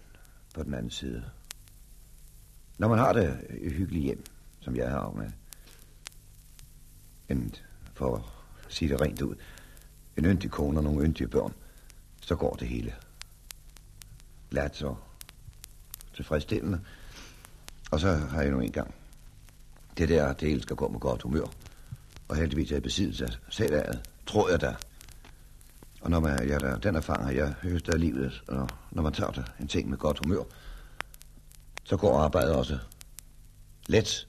[0.54, 1.24] på den anden side.
[2.78, 4.24] Når man har det et hyggeligt hjem,
[4.60, 5.30] som jeg har med,
[7.28, 7.54] en,
[7.94, 8.22] for at
[8.72, 9.34] sige det rent ud,
[10.16, 11.52] en yndig kone og nogle yndige børn,
[12.20, 12.94] så går det hele
[14.50, 14.98] glat og
[16.14, 16.80] tilfredsstillende.
[17.90, 18.94] Og så har jeg nu engang
[19.98, 21.44] det der, det hele skal gå med godt humør.
[22.28, 23.84] Og heldigvis er jeg i besiddelse af selv
[24.26, 24.74] tror jeg da.
[26.00, 29.12] Og når man, ja, der, den erfaring har jeg høstet af livet, og når man
[29.12, 30.42] tager det, en ting med godt humør,
[31.84, 32.78] så går arbejdet også
[33.86, 34.28] let.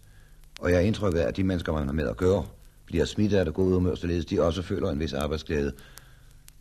[0.59, 2.45] Og jeg er indtrykket af, at de mennesker, man har med at gøre,
[2.85, 5.73] bliver smittet af det gode humør, således de også føler en vis arbejdsglæde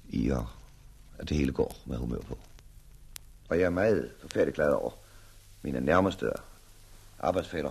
[0.09, 0.43] i, at,
[1.19, 2.39] at det hele går med humør på.
[3.49, 4.91] Og jeg er meget forfærdelig glad over
[5.63, 6.31] mine nærmeste
[7.19, 7.71] arbejdsfælder,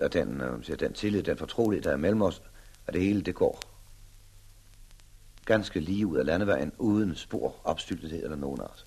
[0.00, 2.42] og den, øh, siger, den tillid, den fortrolighed, der er mellem os,
[2.86, 3.60] at det hele det går
[5.46, 8.86] ganske lige ud af landevejen, uden spor, opstyltethed eller nogen art.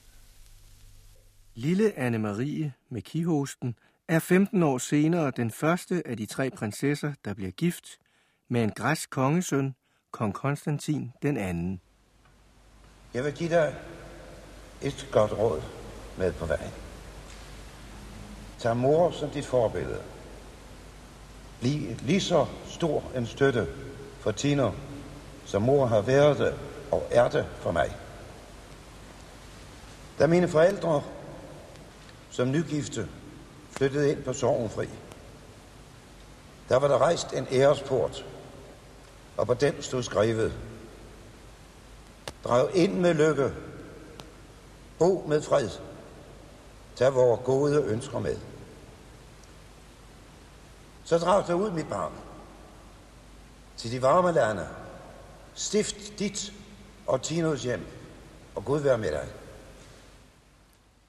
[1.55, 3.75] Lille Anne-Marie med kihosten
[4.07, 7.99] er 15 år senere den første af de tre prinsesser, der bliver gift
[8.49, 9.75] med en græsk kongesøn,
[10.11, 11.81] kong Konstantin den anden.
[13.13, 13.75] Jeg vil give dig
[14.81, 15.61] et godt råd
[16.17, 16.71] med på vejen.
[18.59, 20.01] Tag mor som dit forbillede.
[21.59, 23.67] Bliv lige så stor en støtte
[24.19, 24.71] for Tina,
[25.45, 26.53] som mor har været det
[26.91, 27.95] og er det for mig.
[30.19, 31.03] Da mine forældre
[32.29, 33.07] som nygifte
[33.71, 34.87] flyttede ind på Sorgenfri,
[36.69, 38.25] der var der rejst en æresport,
[39.37, 40.53] og på den stod skrevet,
[42.43, 43.51] Drag ind med lykke,
[44.99, 45.69] bo med fred,
[46.95, 48.37] tag vores gode ønsker med.
[51.09, 52.11] Så drag dig ud, mit barn,
[53.77, 54.67] til de varme lande.
[55.53, 56.53] Stift dit
[57.07, 57.85] og Tinos hjem,
[58.55, 59.27] og Gud være med dig.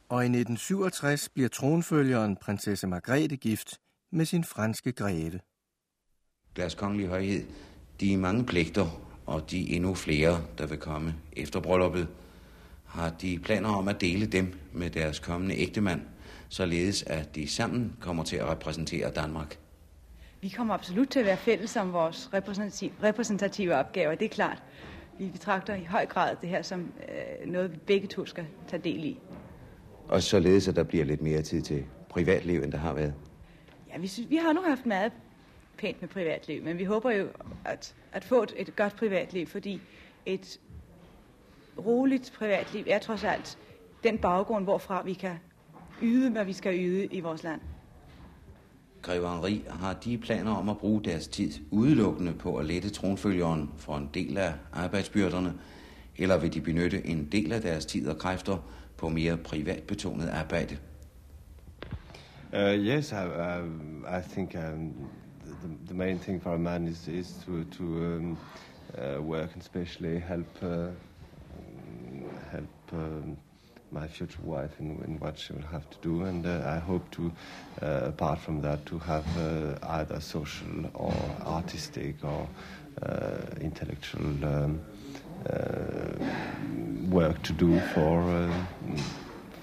[0.08, 3.78] Og i 1967 bliver tronfølgeren prinsesse Margrethe gift
[4.12, 5.40] med sin franske greve.
[6.56, 7.46] Deres kongelige højhed,
[8.00, 12.08] de mange pligter, og de endnu flere, der vil komme efter brylluppet,
[12.86, 16.02] har de planer om at dele dem med deres kommende ægtemand,
[16.48, 19.58] således at de sammen kommer til at repræsentere Danmark.
[20.42, 24.62] Vi kommer absolut til at være fælles om vores repræsentative, repræsentative opgaver, det er klart.
[25.18, 28.82] Vi betragter i høj grad det her som øh, noget, vi begge to skal tage
[28.82, 29.18] del i.
[30.08, 33.14] Og således, at der bliver lidt mere tid til privatliv, end der har været.
[33.92, 35.12] Ja, vi, synes, vi har nu haft meget
[35.78, 37.28] pænt med privatliv, men vi håber jo
[37.64, 39.80] at, at få et, et godt privatliv, fordi
[40.26, 40.60] et
[41.86, 43.58] roligt privatliv er trods alt
[44.04, 45.36] den baggrund, hvorfra vi kan
[46.02, 47.60] yde, hvad vi skal yde i vores land.
[49.02, 53.96] Grevangeri har de planer om at bruge deres tid udelukkende på at lette tronfølgeren for
[53.96, 55.54] en del af arbejdsbyrderne,
[56.16, 58.56] eller vil de benytte en del af deres tid og kræfter
[58.96, 60.76] på mere privatbetonet arbejde?
[62.52, 63.60] Uh, yes, I, I,
[64.18, 64.94] I think um,
[65.44, 68.38] the, the main thing for a man is, is to, to um,
[68.98, 70.88] uh, work and especially help uh,
[72.50, 73.36] help um,
[73.92, 77.10] my future wife in, in what she will have to do, and uh, I hope
[77.12, 77.32] to,
[77.82, 81.14] uh, apart from that, to have uh, either social or
[81.46, 82.48] artistic or
[83.02, 84.80] uh, intellectual um,
[85.48, 86.24] uh,
[87.08, 88.52] work to do for uh,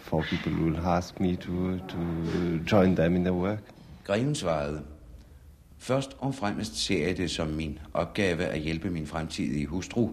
[0.02, 3.60] for people who will ask me to, to join them in their work.
[4.06, 4.84] Greven svarede,
[5.78, 10.10] Først og fremmest ser jeg det som min opgave at hjælpe min fremtidige hustru,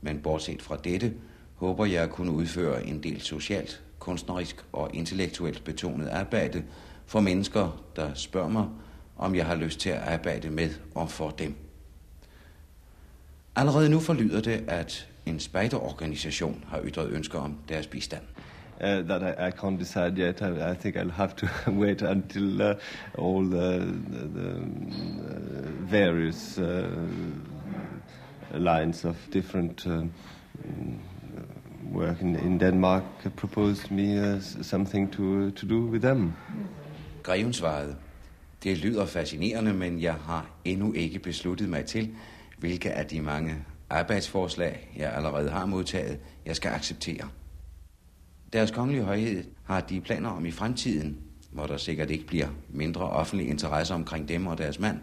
[0.00, 1.12] men bortset fra dette,
[1.60, 6.62] håber jeg at kunne udføre en del socialt, kunstnerisk og intellektuelt betonet arbejde
[7.06, 8.68] for mennesker, der spørger mig,
[9.16, 11.54] om jeg har lyst til at arbejde med og for dem.
[13.56, 18.22] Allerede nu forlyder det, at en spejderorganisation har ytret ønsker om deres bistand.
[18.80, 20.40] Uh, that I, I can't decide yet.
[20.40, 21.46] I, I think I'll have to
[21.82, 22.74] wait until uh,
[23.18, 23.78] all the,
[24.10, 26.88] the, the uh, various uh,
[28.54, 30.06] lines of different uh,
[31.94, 33.02] work in, in Denmark
[33.36, 36.32] proposed me uh, something to, to do with them.
[37.22, 37.96] Greven svarede,
[38.62, 42.10] det lyder fascinerende, men jeg har endnu ikke besluttet mig til,
[42.58, 43.54] hvilke af de mange
[43.90, 47.28] arbejdsforslag, jeg allerede har modtaget, jeg skal acceptere.
[48.52, 51.18] Deres kongelige højhed har de planer om i fremtiden,
[51.52, 54.98] hvor der sikkert ikke bliver mindre offentlig interesse omkring dem og deres mand,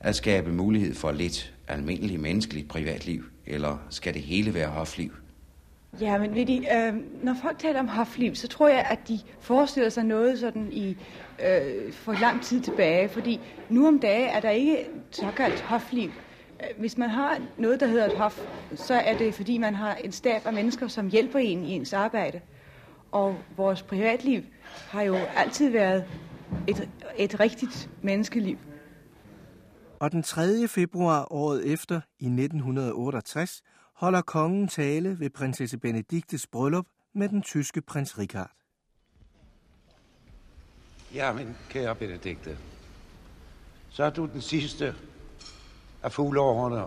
[0.00, 5.12] at skabe mulighed for lidt almindeligt menneskeligt privatliv, eller skal det hele være hofliv?
[6.00, 9.20] Ja, men ved de, øh, når folk taler om hofliv, så tror jeg, at de
[9.40, 10.96] forestiller sig noget sådan i
[11.46, 16.10] øh, for lang tid tilbage, fordi nu om dage er der ikke såkaldt hofliv.
[16.60, 18.40] Øh, hvis man har noget, der hedder et hof,
[18.74, 21.92] så er det, fordi man har en stab af mennesker, som hjælper en i ens
[21.92, 22.40] arbejde.
[23.12, 24.42] Og vores privatliv
[24.88, 26.04] har jo altid været
[26.66, 28.58] et, et rigtigt menneskeliv.
[30.00, 30.68] Og den 3.
[30.68, 33.62] februar året efter, i 1968,
[33.96, 38.50] holder kongen tale ved prinsesse Benediktes bryllup med den tyske prins Richard.
[41.14, 42.58] Ja, min kære Benedikte.
[43.90, 44.94] Så er du den sidste
[46.02, 46.82] af fugleårene,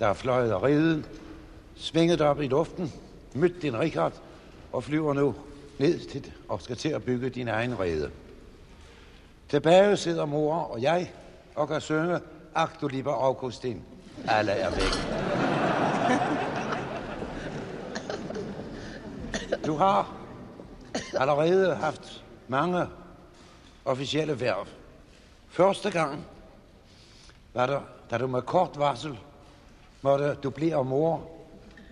[0.00, 1.10] der er fløjet og ridet,
[1.76, 2.92] svinget op i luften,
[3.34, 4.22] mødt din Richard
[4.72, 5.34] og flyver nu
[5.78, 8.10] ned til og skal til at bygge din egen rede.
[9.48, 11.12] Tilbage sidder mor og jeg
[11.54, 12.20] og kan synge
[12.54, 13.82] Ach du lieber Augustin.
[14.28, 15.39] Alle er væk.
[19.66, 20.14] Du har
[21.14, 22.86] allerede haft mange
[23.84, 24.66] officielle værv.
[25.48, 26.26] Første gang
[27.54, 29.18] var der, da du med kort varsel
[30.02, 31.30] måtte dublere mor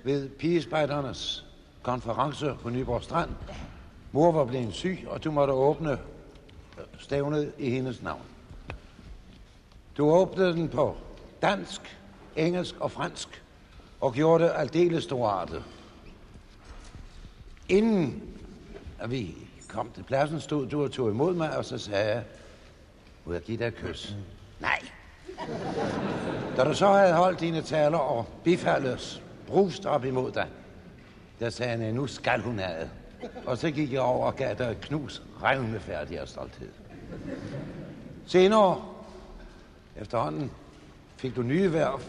[0.05, 1.47] ved pigespejdernes
[1.83, 3.31] konference på Nyborg Strand.
[4.13, 8.23] Mor var blevet syg, og du måtte åbne øh, stævnet i hendes navn.
[9.97, 10.97] Du åbnede den på
[11.43, 11.99] dansk,
[12.37, 13.43] engelsk og fransk,
[14.01, 15.65] og gjorde det aldeles storartet.
[17.69, 18.23] Inden
[18.99, 19.37] at vi
[19.69, 22.25] kom til pladsen, stod du og tog imod mig, og så sagde jeg,
[23.25, 24.17] må jeg give dig et kys?
[24.17, 24.23] Mm.
[24.61, 24.81] Nej.
[26.57, 30.47] Da du så havde holdt dine taler og bifaldet brust op imod dig,
[31.41, 32.91] der sagde han, nu skal hun have.
[33.47, 36.69] Og så gik jeg over og gav dig et knus, revne færdig af stolthed.
[38.27, 38.85] Senere,
[39.97, 40.51] efterhånden,
[41.17, 42.01] fik du nye værv,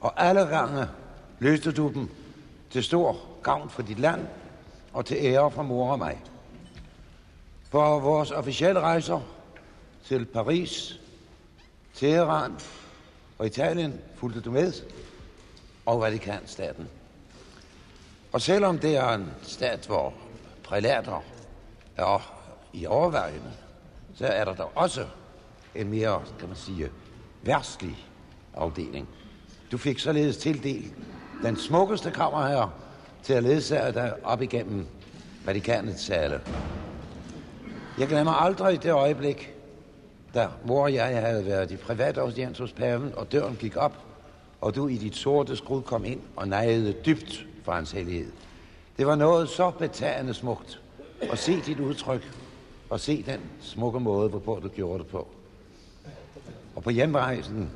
[0.00, 0.86] og alle gange
[1.42, 2.10] løste du dem
[2.70, 4.26] til stor gavn for dit land
[4.92, 6.20] og til ære for mor og mig.
[7.70, 9.20] På vores officielle rejser
[10.04, 11.00] til Paris,
[11.94, 12.52] Teheran
[13.38, 14.72] og Italien fulgte du med,
[15.86, 16.88] og Vatikanstaten.
[18.32, 20.14] Og selvom det er en stat, hvor
[20.64, 21.24] prælater
[21.96, 22.38] er
[22.72, 23.52] i overvejende,
[24.14, 25.06] så er der dog også
[25.74, 26.90] en mere, kan man sige,
[27.42, 28.06] værstlig
[28.54, 29.08] afdeling.
[29.72, 30.94] Du fik således tildelt
[31.42, 32.74] den smukkeste her
[33.22, 34.86] til at ledsage dig op igennem
[35.44, 36.40] Vatikanets sale.
[37.98, 39.54] Jeg glemmer aldrig det øjeblik,
[40.34, 43.92] da mor og jeg havde været i privat audiens hos paven, og døren gik op,
[44.60, 48.32] og du i dit sorte skrud kom ind og nejede dybt for hans hellighed.
[48.96, 50.80] Det var noget så betagende smukt
[51.20, 52.30] at se dit udtryk
[52.90, 55.28] og se den smukke måde, hvorpå du gjorde det på.
[56.76, 57.70] Og på hjemrejsen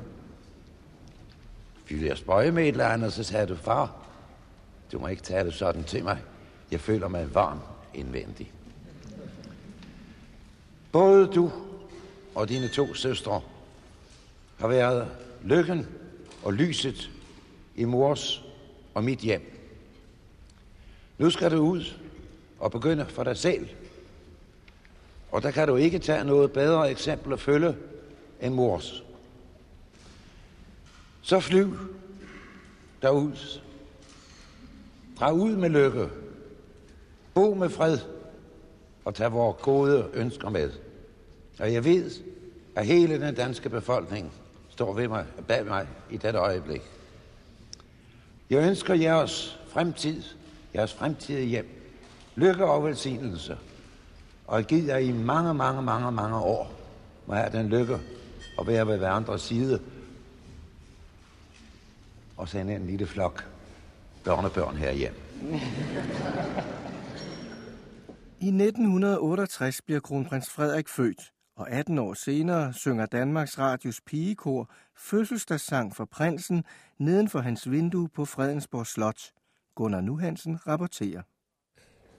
[1.95, 3.95] ville jeg spøje med et eller andet, og så sagde du, far,
[4.91, 6.17] du må ikke tale sådan til mig.
[6.71, 7.59] Jeg føler mig varm
[7.93, 8.51] indvendig.
[10.91, 11.51] Både du
[12.35, 13.41] og dine to søstre
[14.59, 15.07] har været
[15.43, 15.87] lykken
[16.43, 17.11] og lyset
[17.75, 18.43] i mors
[18.93, 19.53] og mit hjem.
[21.17, 21.83] Nu skal du ud
[22.59, 23.67] og begynde for dig selv.
[25.31, 27.75] Og der kan du ikke tage noget bedre eksempel at følge
[28.41, 29.03] end mors.
[31.27, 31.77] Så flyv
[33.01, 33.59] derud.
[35.19, 36.09] Drag ud med lykke.
[37.33, 37.97] Bo med fred.
[39.05, 40.71] Og tag vores gode ønsker med.
[41.59, 42.11] Og jeg ved,
[42.75, 44.33] at hele den danske befolkning
[44.69, 46.81] står ved mig, bag mig i dette øjeblik.
[48.49, 50.23] Jeg ønsker jeres fremtid,
[50.75, 51.69] jeres fremtidige hjem,
[52.35, 53.57] lykke og velsignelse,
[54.47, 56.71] og giv jer i mange, mange, mange, mange år
[57.25, 57.97] må have den lykke
[58.59, 59.79] at være ved hverandres side
[62.37, 63.47] og sende en lille flok
[64.23, 65.13] børnebørn her hjem.
[68.39, 75.95] I 1968 bliver kronprins Frederik født, og 18 år senere synger Danmarks Radios pigekor fødselsdagssang
[75.95, 76.63] for prinsen
[76.97, 79.21] neden for hans vindue på Fredensborg Slot.
[79.75, 81.21] Gunnar Nuhansen rapporterer.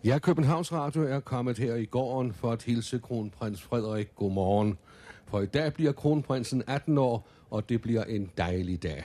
[0.04, 4.78] Ja, Københavns Radio er kommet her i gården for at hilse kronprins Frederik godmorgen.
[5.26, 9.04] For i dag bliver kronprinsen 18 år, og det bliver en dejlig dag.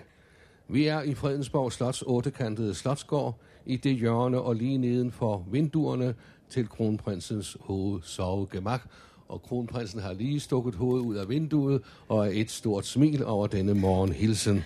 [0.68, 6.16] Vi er i Fredensborg Slots ottekantede slotsgård, i det hjørne og lige neden for vinduerne
[6.49, 8.82] til kronprinsens hovedsovegemak,
[9.28, 13.47] og kronprinsen har lige stukket hovedet ud af vinduet og er et stort smil over
[13.47, 14.64] denne morgenhilsen.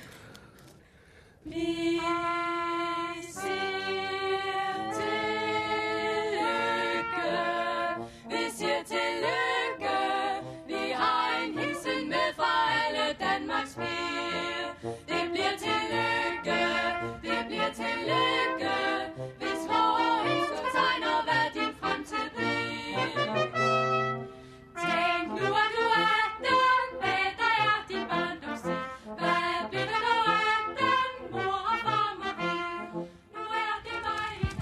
[1.44, 2.00] Vi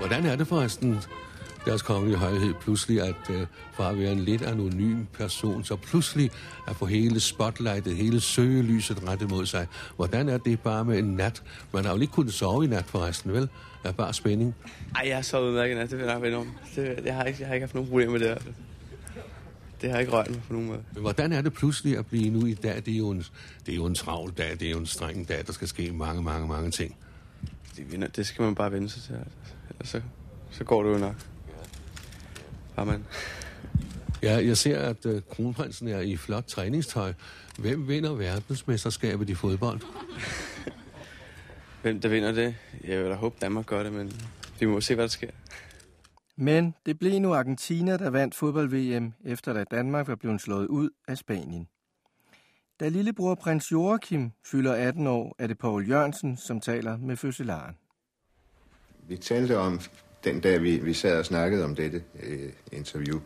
[0.08, 1.00] Hvordan er det forresten,
[1.66, 6.32] deres kongelige højhed, pludselig at øh, fra at være en lidt anonym person, så pludselig
[6.68, 9.68] at få hele spotlightet, hele søgelyset rettet mod sig.
[9.96, 11.44] Hvordan er det bare med en nat?
[11.74, 13.50] Man har jo ikke kunnet sove i nat forresten, vel?
[13.84, 14.56] Er bare spænding.
[14.96, 16.52] Ej, jeg har sovet udmærket nat, det vil jeg nok om.
[16.76, 18.38] Det, jeg, har ikke, jeg har ikke haft nogen problemer med det her.
[19.82, 20.80] Det har ikke rørt mig på nogen måde.
[20.94, 22.76] Men hvordan er det pludselig at blive nu i dag?
[22.76, 23.24] Det er jo en,
[23.66, 25.92] det er jo en travl dag, det er jo en streng dag, der skal ske
[25.92, 26.96] mange, mange, mange ting.
[27.78, 29.14] Det, det skal man bare vende sig til.
[29.14, 29.55] Altså.
[29.84, 30.02] Så,
[30.52, 31.16] så går det jo nok.
[32.78, 33.06] Amen.
[34.24, 37.14] Ja, jeg ser, at uh, kronprinsen er i flot træningstøj.
[37.60, 39.82] Hvem vinder verdensmesterskabet i fodbold?
[41.82, 42.56] Hvem der vinder det?
[42.84, 44.22] Jeg vil da håbe, Danmark gør det, men
[44.60, 45.30] vi må se, hvad der sker.
[46.38, 50.90] Men det blev nu Argentina, der vandt fodbold-VM, efter at Danmark var blevet slået ud
[51.08, 51.68] af Spanien.
[52.80, 57.76] Da lillebror prins Joachim fylder 18 år, er det Paul Jørgensen, som taler med fødselaren.
[59.08, 59.80] Vi talte om
[60.24, 63.20] den dag, vi, vi sad og snakkede om dette øh, interview,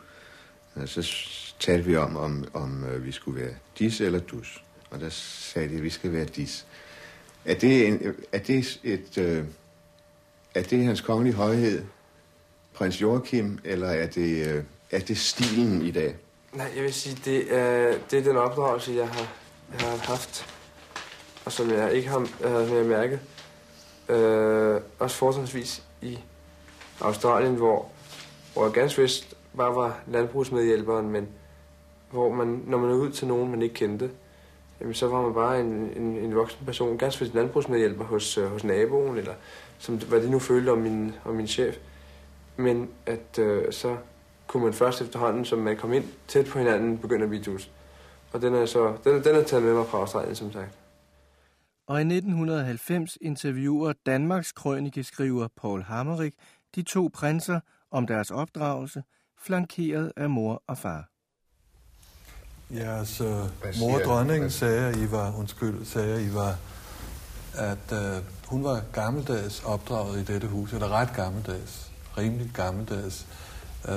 [0.76, 1.16] og så
[1.60, 4.64] talte vi om, om, om øh, vi skulle være dis eller dus.
[4.90, 6.66] Og der sagde de, at vi skal være dis.
[7.46, 9.18] Er det, en, er det et...
[9.18, 9.46] Øh,
[10.56, 11.84] er det hans kongelige højhed,
[12.74, 16.16] prins Joachim, eller er det, øh, er det stilen i dag?
[16.54, 19.34] Nej, jeg vil sige, det er, det er den opdragelse, jeg har,
[19.72, 20.46] jeg har haft,
[21.46, 23.20] og som jeg ikke har, øh, mærket.
[24.10, 26.20] Øh, også fortrinsvis i
[27.02, 27.86] Australien, hvor,
[28.54, 31.28] hvor jeg ganske vist bare var landbrugsmedhjælperen, men
[32.12, 34.10] hvor man, når man er ud til nogen, man ikke kendte,
[34.82, 38.52] jamen, så var man bare en, en, en voksen person, ganske vist landbrugsmedhjælper hos, øh,
[38.52, 39.34] hos naboen, eller
[39.80, 41.78] som, hvad de nu følte om min, om min chef.
[42.58, 43.98] Men at øh, så
[44.48, 47.72] kunne man først efterhånden, som man kom ind tæt på hinanden, begynde at blive dus.
[48.34, 50.79] Og den er, så, den, den er taget med mig fra Australien, som sagt.
[51.90, 56.34] Og i 1990 interviewer Danmarks krønikeskriver Paul Hammerik
[56.76, 57.60] de to prinser
[57.92, 59.04] om deres opdragelse,
[59.42, 61.10] flankeret af mor og far.
[62.72, 63.28] Jeres uh,
[63.80, 66.58] mor dronning sagde, at I var, undskyld, sagde, at I var,
[67.56, 73.28] at uh, hun var gammeldags opdraget i dette hus, eller ret gammeldags, rimelig gammeldags,
[73.84, 73.92] uh,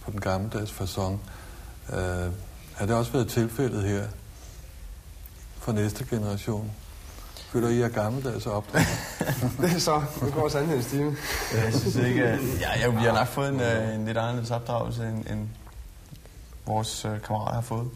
[0.00, 1.18] på den gammeldags façon.
[1.88, 2.32] Uh,
[2.74, 4.08] har det også været tilfældet her
[5.58, 6.70] for næste generation?
[7.52, 8.86] Føler I er gammeldags opdraget?
[9.60, 10.02] det er så.
[10.22, 11.16] Nu går sandheden stime.
[11.54, 12.40] jeg synes ikke, at...
[12.60, 15.48] Ja, vi har nok fået en, uh, en lidt anderledes opdragelse, end, end
[16.66, 17.90] vores uh, kammerater har fået.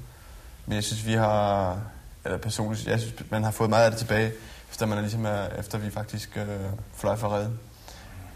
[0.66, 1.78] Men jeg synes, vi har,
[2.24, 4.32] eller personligt, jeg synes, man har fået meget af det tilbage,
[4.70, 6.46] efter, man er ligesom er, efter vi faktisk øh,
[6.94, 7.61] fløj for redden.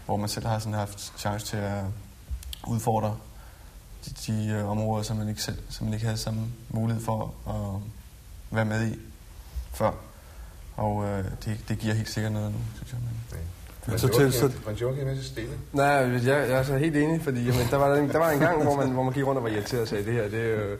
[0.05, 1.83] Hvor man selv har sådan haft chance til at
[2.67, 3.17] udfordre
[4.05, 7.33] de, de øh, områder, som man, ikke selv, som man ikke havde samme mulighed for
[7.47, 7.81] at
[8.51, 8.99] være med i
[9.73, 9.91] før.
[10.79, 12.99] Og øh, det, det giver helt sikkert noget nu, synes jeg.
[13.01, 13.19] Men,
[13.85, 14.51] Prins Joachim, så...
[14.65, 15.51] Prins Joachim er så stille.
[15.73, 18.39] Nej, jeg, jeg er så helt enig, fordi jamen, der, var, en, der var en
[18.39, 20.39] gang, hvor man, hvor man gik rundt og var irriteret og sagde, det her, det
[20.39, 20.77] er jo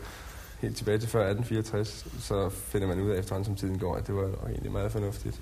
[0.61, 4.07] helt tilbage til før 1864, så finder man ud af efterhånden, som tiden går, at
[4.07, 5.35] det var egentlig meget fornuftigt.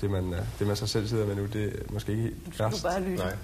[0.00, 2.60] Det man, øh, det man så selv sidder med nu, det er måske ikke helt
[2.60, 2.82] værst.
[2.82, 3.16] bare lytte.
[3.16, 3.34] Nej.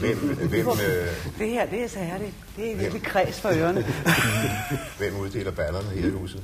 [0.00, 2.34] Hvem, hvem, øh, Det her, det er særligt.
[2.56, 3.84] Det er virkelig kreds for ørerne.
[4.98, 6.42] hvem uddeler ballerne her i huset?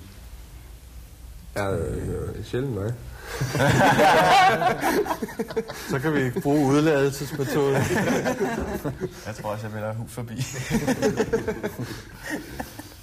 [1.57, 2.93] Ja, øh, sjældent mig.
[5.91, 7.75] så kan vi bruge udladelsesmetoden.
[9.27, 10.45] jeg tror også, jeg vil have hus forbi.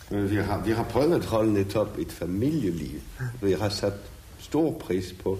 [0.09, 2.99] Men vi har, vi har prøvet at holde netop et familieliv.
[3.41, 3.93] Vi har sat
[4.39, 5.39] stor pris på,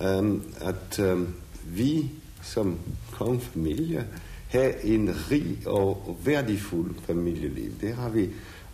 [0.00, 1.34] um, at um,
[1.64, 2.10] vi
[2.42, 2.78] som
[3.12, 4.06] kongefamilie
[4.48, 7.72] har en rig og værdifuld familieliv.
[7.80, 8.28] Det har vi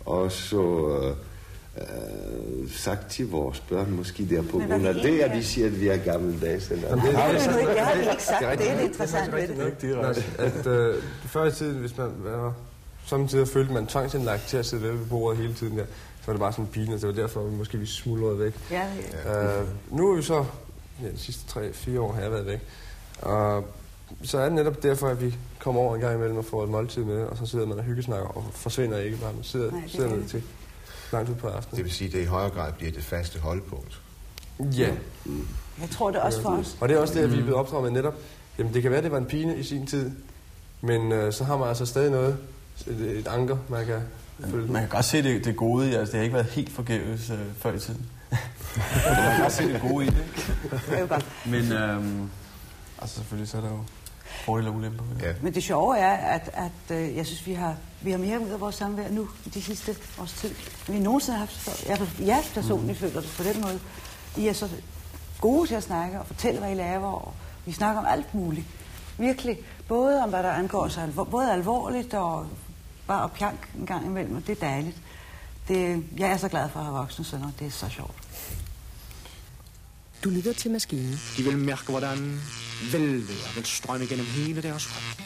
[0.05, 1.15] også uh,
[1.77, 5.81] uh, sagt til vores børn, måske der på grund af det at de siger, at
[5.81, 6.71] vi er gammeldags.
[6.71, 8.41] Eller Jamen, det er- er har de ikke sagt.
[8.41, 9.49] Det er Det er interessant det.
[9.49, 10.23] Ikke direkte.
[10.37, 12.53] At øh, før i tiden, hvis man var
[13.05, 16.39] samtidig følte man tvangsindlagt til at sidde ved bordet hele tiden der, så var det
[16.39, 18.53] bare sådan en pine, og det var derfor, vi måske vi smuldrede væk.
[18.71, 18.87] Ja,
[19.59, 20.45] Øh, nu er vi så,
[21.03, 22.59] ja, de sidste 3-4 år har jeg været væk,
[23.21, 23.65] og
[24.23, 26.69] så er det netop derfor, at vi kommer over en gang imellem og får et
[26.69, 29.81] måltid med, og så sidder man og hyggesnakker og forsvinder ikke bare, man sidder, Nej,
[29.81, 30.43] det sidder er ned til
[31.15, 31.77] langt ud på aftenen.
[31.77, 34.01] Det vil sige, at det i højere grad bliver det faste holdpunkt.
[34.59, 34.89] Ja.
[35.81, 36.77] Jeg tror det også for os.
[36.81, 37.43] Og det er også det, at vi er Mm.
[37.43, 38.13] blevet opdraget med netop.
[38.57, 40.11] Jamen, det kan være, det var en pine i sin tid,
[40.81, 42.37] men øh, så har man altså stadig noget,
[42.87, 43.99] et, et anker, man kan
[44.49, 44.71] følge.
[44.71, 47.29] Man kan godt se det, det gode i, altså det har ikke været helt forgæves
[47.29, 48.05] øh, før i tiden.
[49.05, 50.23] man kan godt se det gode i det,
[50.71, 51.25] Det er jo godt.
[51.45, 52.29] Men øhm,
[53.01, 53.79] altså selvfølgelig så er der jo
[54.25, 55.03] fordele og ulemper.
[55.13, 55.21] det.
[55.21, 55.33] Ja.
[55.41, 58.49] Men det sjove er, at, at øh, jeg synes, vi har, vi har mere ud
[58.49, 60.49] af vores samvær nu, i de sidste års tid,
[60.87, 61.85] end vi nogensinde har haft.
[61.87, 63.79] Jeg, jeg personligt føler det på den måde.
[64.37, 64.69] I er så
[65.41, 67.33] gode til at snakke og fortælle, hvad I laver, og
[67.65, 68.65] vi snakker om alt muligt.
[69.17, 69.57] Virkelig.
[69.87, 72.47] Både om, hvad der angår sig, alvor, både alvorligt og
[73.07, 74.97] bare pjank en gang imellem, og det er dejligt.
[75.67, 77.51] Det, jeg er så glad for at have voksne sønner.
[77.59, 78.24] Det er så sjovt.
[80.25, 81.13] Du lytter til maskinen.
[81.37, 82.17] De vil mærke, hvordan
[82.91, 85.25] velvære vil strømme gennem hele deres krop.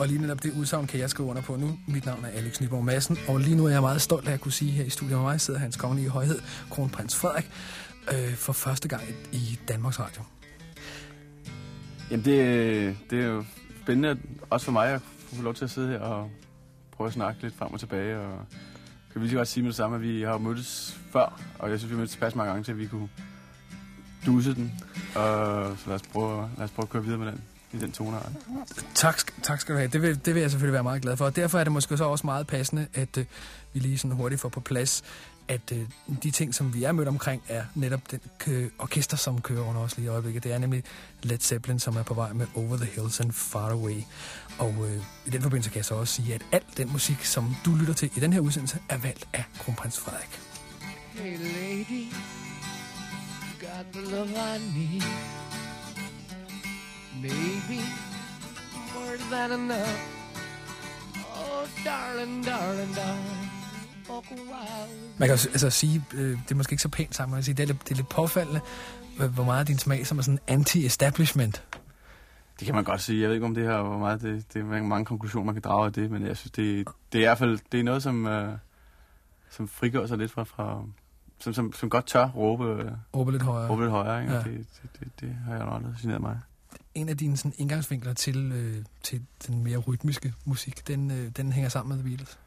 [0.00, 1.78] Og lige netop det udsagn kan jeg skrive under på nu.
[1.88, 4.40] Mit navn er Alex Nyborg Madsen, og lige nu er jeg meget stolt af at
[4.40, 6.38] kunne sige her i studiet med mig sidder hans kongelige højhed,
[6.70, 7.50] kronprins Frederik,
[8.12, 10.22] øh, for første gang i- Danmarks Radio.
[12.10, 13.44] Jamen, det, det er jo
[13.82, 14.18] spændende,
[14.50, 15.00] også for mig, at
[15.32, 16.30] få lov til at sidde her og
[16.92, 18.18] prøve at snakke lidt frem og tilbage.
[18.18, 18.38] Og
[19.12, 21.78] kan vi lige godt sige med det samme, at vi har mødtes før, og jeg
[21.78, 23.08] synes, vi har mødtes tilpas mange gange til, at vi kunne
[24.26, 24.72] duse den.
[25.14, 27.40] Og så lad os prøve, lad os prøve at køre videre med den
[27.72, 28.28] i den tonart.
[28.94, 29.88] Tak, tak skal du have.
[29.90, 31.24] Det vil, det vil jeg selvfølgelig være meget glad for.
[31.24, 33.24] Og derfor er det måske så også meget passende, at øh,
[33.72, 35.02] vi lige sådan hurtigt får på plads,
[35.48, 35.78] at øh,
[36.22, 39.80] de ting, som vi er mødt omkring, er netop den kø- orkester, som kører under
[39.80, 40.44] os lige i øjeblikket.
[40.44, 40.82] Det er nemlig
[41.22, 44.00] Led Zeppelin, som er på vej med Over the Hills and Far Away.
[44.58, 47.56] Og øh, i den forbindelse kan jeg så også sige, at al den musik, som
[47.64, 50.40] du lytter til i den her udsendelse, er valgt af kronprins Frederik.
[51.14, 52.12] Hey lady,
[53.82, 55.02] got the love I need.
[57.22, 57.80] Maybe
[58.94, 60.00] more than enough.
[61.36, 63.48] Oh, darling, darling, darling.
[65.18, 67.62] Man kan altså sige, øh, det er måske ikke så pænt sammen, at sige, det
[67.62, 68.60] er lidt, det er lidt påfaldende,
[69.34, 71.62] hvor meget din smag som er sådan anti-establishment.
[72.58, 73.20] Det kan man godt sige.
[73.20, 75.62] Jeg ved ikke, om det her hvor meget det, det er mange konklusioner, man kan
[75.62, 78.02] drage af det, men jeg synes, det, det er i hvert fald det er noget,
[78.02, 78.52] som, øh,
[79.50, 80.82] som frigør sig lidt fra, fra
[81.42, 83.70] som, som, som godt tør råbe, øh, Råbe lidt højere.
[83.70, 84.34] råbe lidt højere ikke?
[84.34, 84.38] Ja.
[84.38, 84.44] Det,
[84.82, 86.40] det, det, det, har jeg nok aldrig generet mig.
[86.94, 91.52] En af dine sådan, indgangsvinkler til, øh, til den mere rytmiske musik, den, øh, den
[91.52, 92.38] hænger sammen med The Beatles.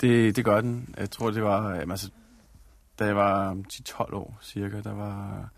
[0.00, 0.94] Det, det gør den.
[0.96, 1.74] Jeg tror, det var...
[1.74, 2.10] Jamen, altså,
[2.98, 5.48] da jeg var 10-12 år cirka, der var...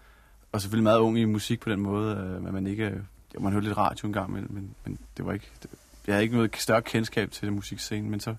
[0.53, 3.01] Og selvfølgelig meget ung i musik på den måde, øh, at man ikke...
[3.35, 5.51] Jo, man hørte lidt radio en gang imellem, men, men det var ikke...
[5.63, 5.71] Det,
[6.07, 8.35] jeg havde ikke noget større kendskab til musikscenen, men så...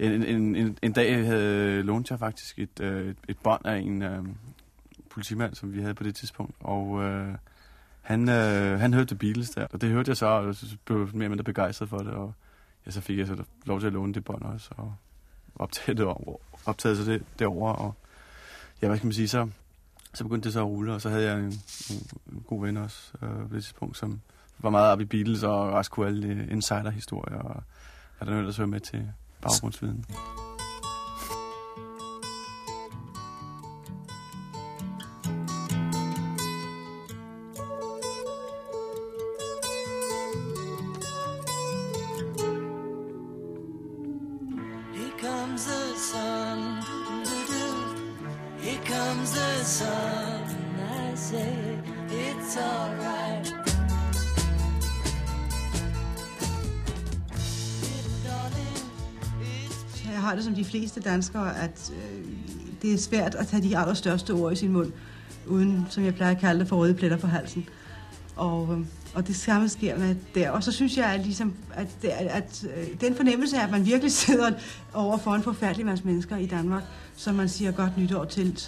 [0.00, 3.78] En, en, en, en dag havde lånt jeg faktisk et, øh, et, et bånd af
[3.78, 4.24] en øh,
[5.10, 7.34] politimand, som vi havde på det tidspunkt, og øh,
[8.00, 10.98] han, øh, han hørte The Beatles der, og det hørte jeg så, og så blev
[10.98, 12.34] jeg mere eller mindre begejstret for det, og
[12.86, 14.94] ja, så fik jeg så lov til at låne det bånd også, og
[15.54, 16.36] optage det over,
[16.66, 17.94] optaget så det derovre, og
[18.82, 19.48] ja, hvad skal man sige, så,
[20.14, 21.44] så begyndte det så at rulle, og så havde jeg en,
[21.90, 24.20] en, en god ven også øh, på det tidspunkt, som
[24.58, 27.62] var meget op i Beatles, og også kunne alle insider-historier, og
[28.18, 29.96] hvad der nu ellers hører med til 鲍谷村。
[60.92, 62.24] Fleste danskere, at øh,
[62.82, 64.92] det er svært at tage de allerstørste ord i sin mund,
[65.46, 67.68] uden, som jeg plejer at kalde det, for røde pletter på halsen.
[68.36, 70.50] Og, øh, og det samme sker med der.
[70.50, 73.70] Og så synes jeg, at, ligesom, at, det, at, at øh, den fornemmelse af, at
[73.70, 74.50] man virkelig sidder
[74.94, 76.82] over for en forfærdelig masse mennesker i Danmark,
[77.16, 78.60] som man siger godt nytår til,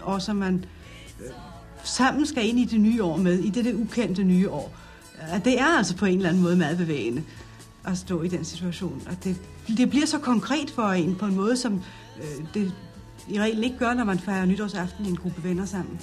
[0.00, 0.64] og som man
[1.20, 1.30] øh,
[1.84, 4.74] sammen skal ind i det nye år med, i det, det ukendte nye år.
[5.20, 7.22] At det er altså på en eller anden måde meget bevægende
[7.86, 9.02] at stå i den situation.
[9.06, 9.36] Og det,
[9.76, 11.82] det bliver så konkret for en på en måde, som
[12.18, 12.72] øh, det
[13.28, 16.00] i reglen ikke gør, når man fejrer nytårsaften i en gruppe venner sammen.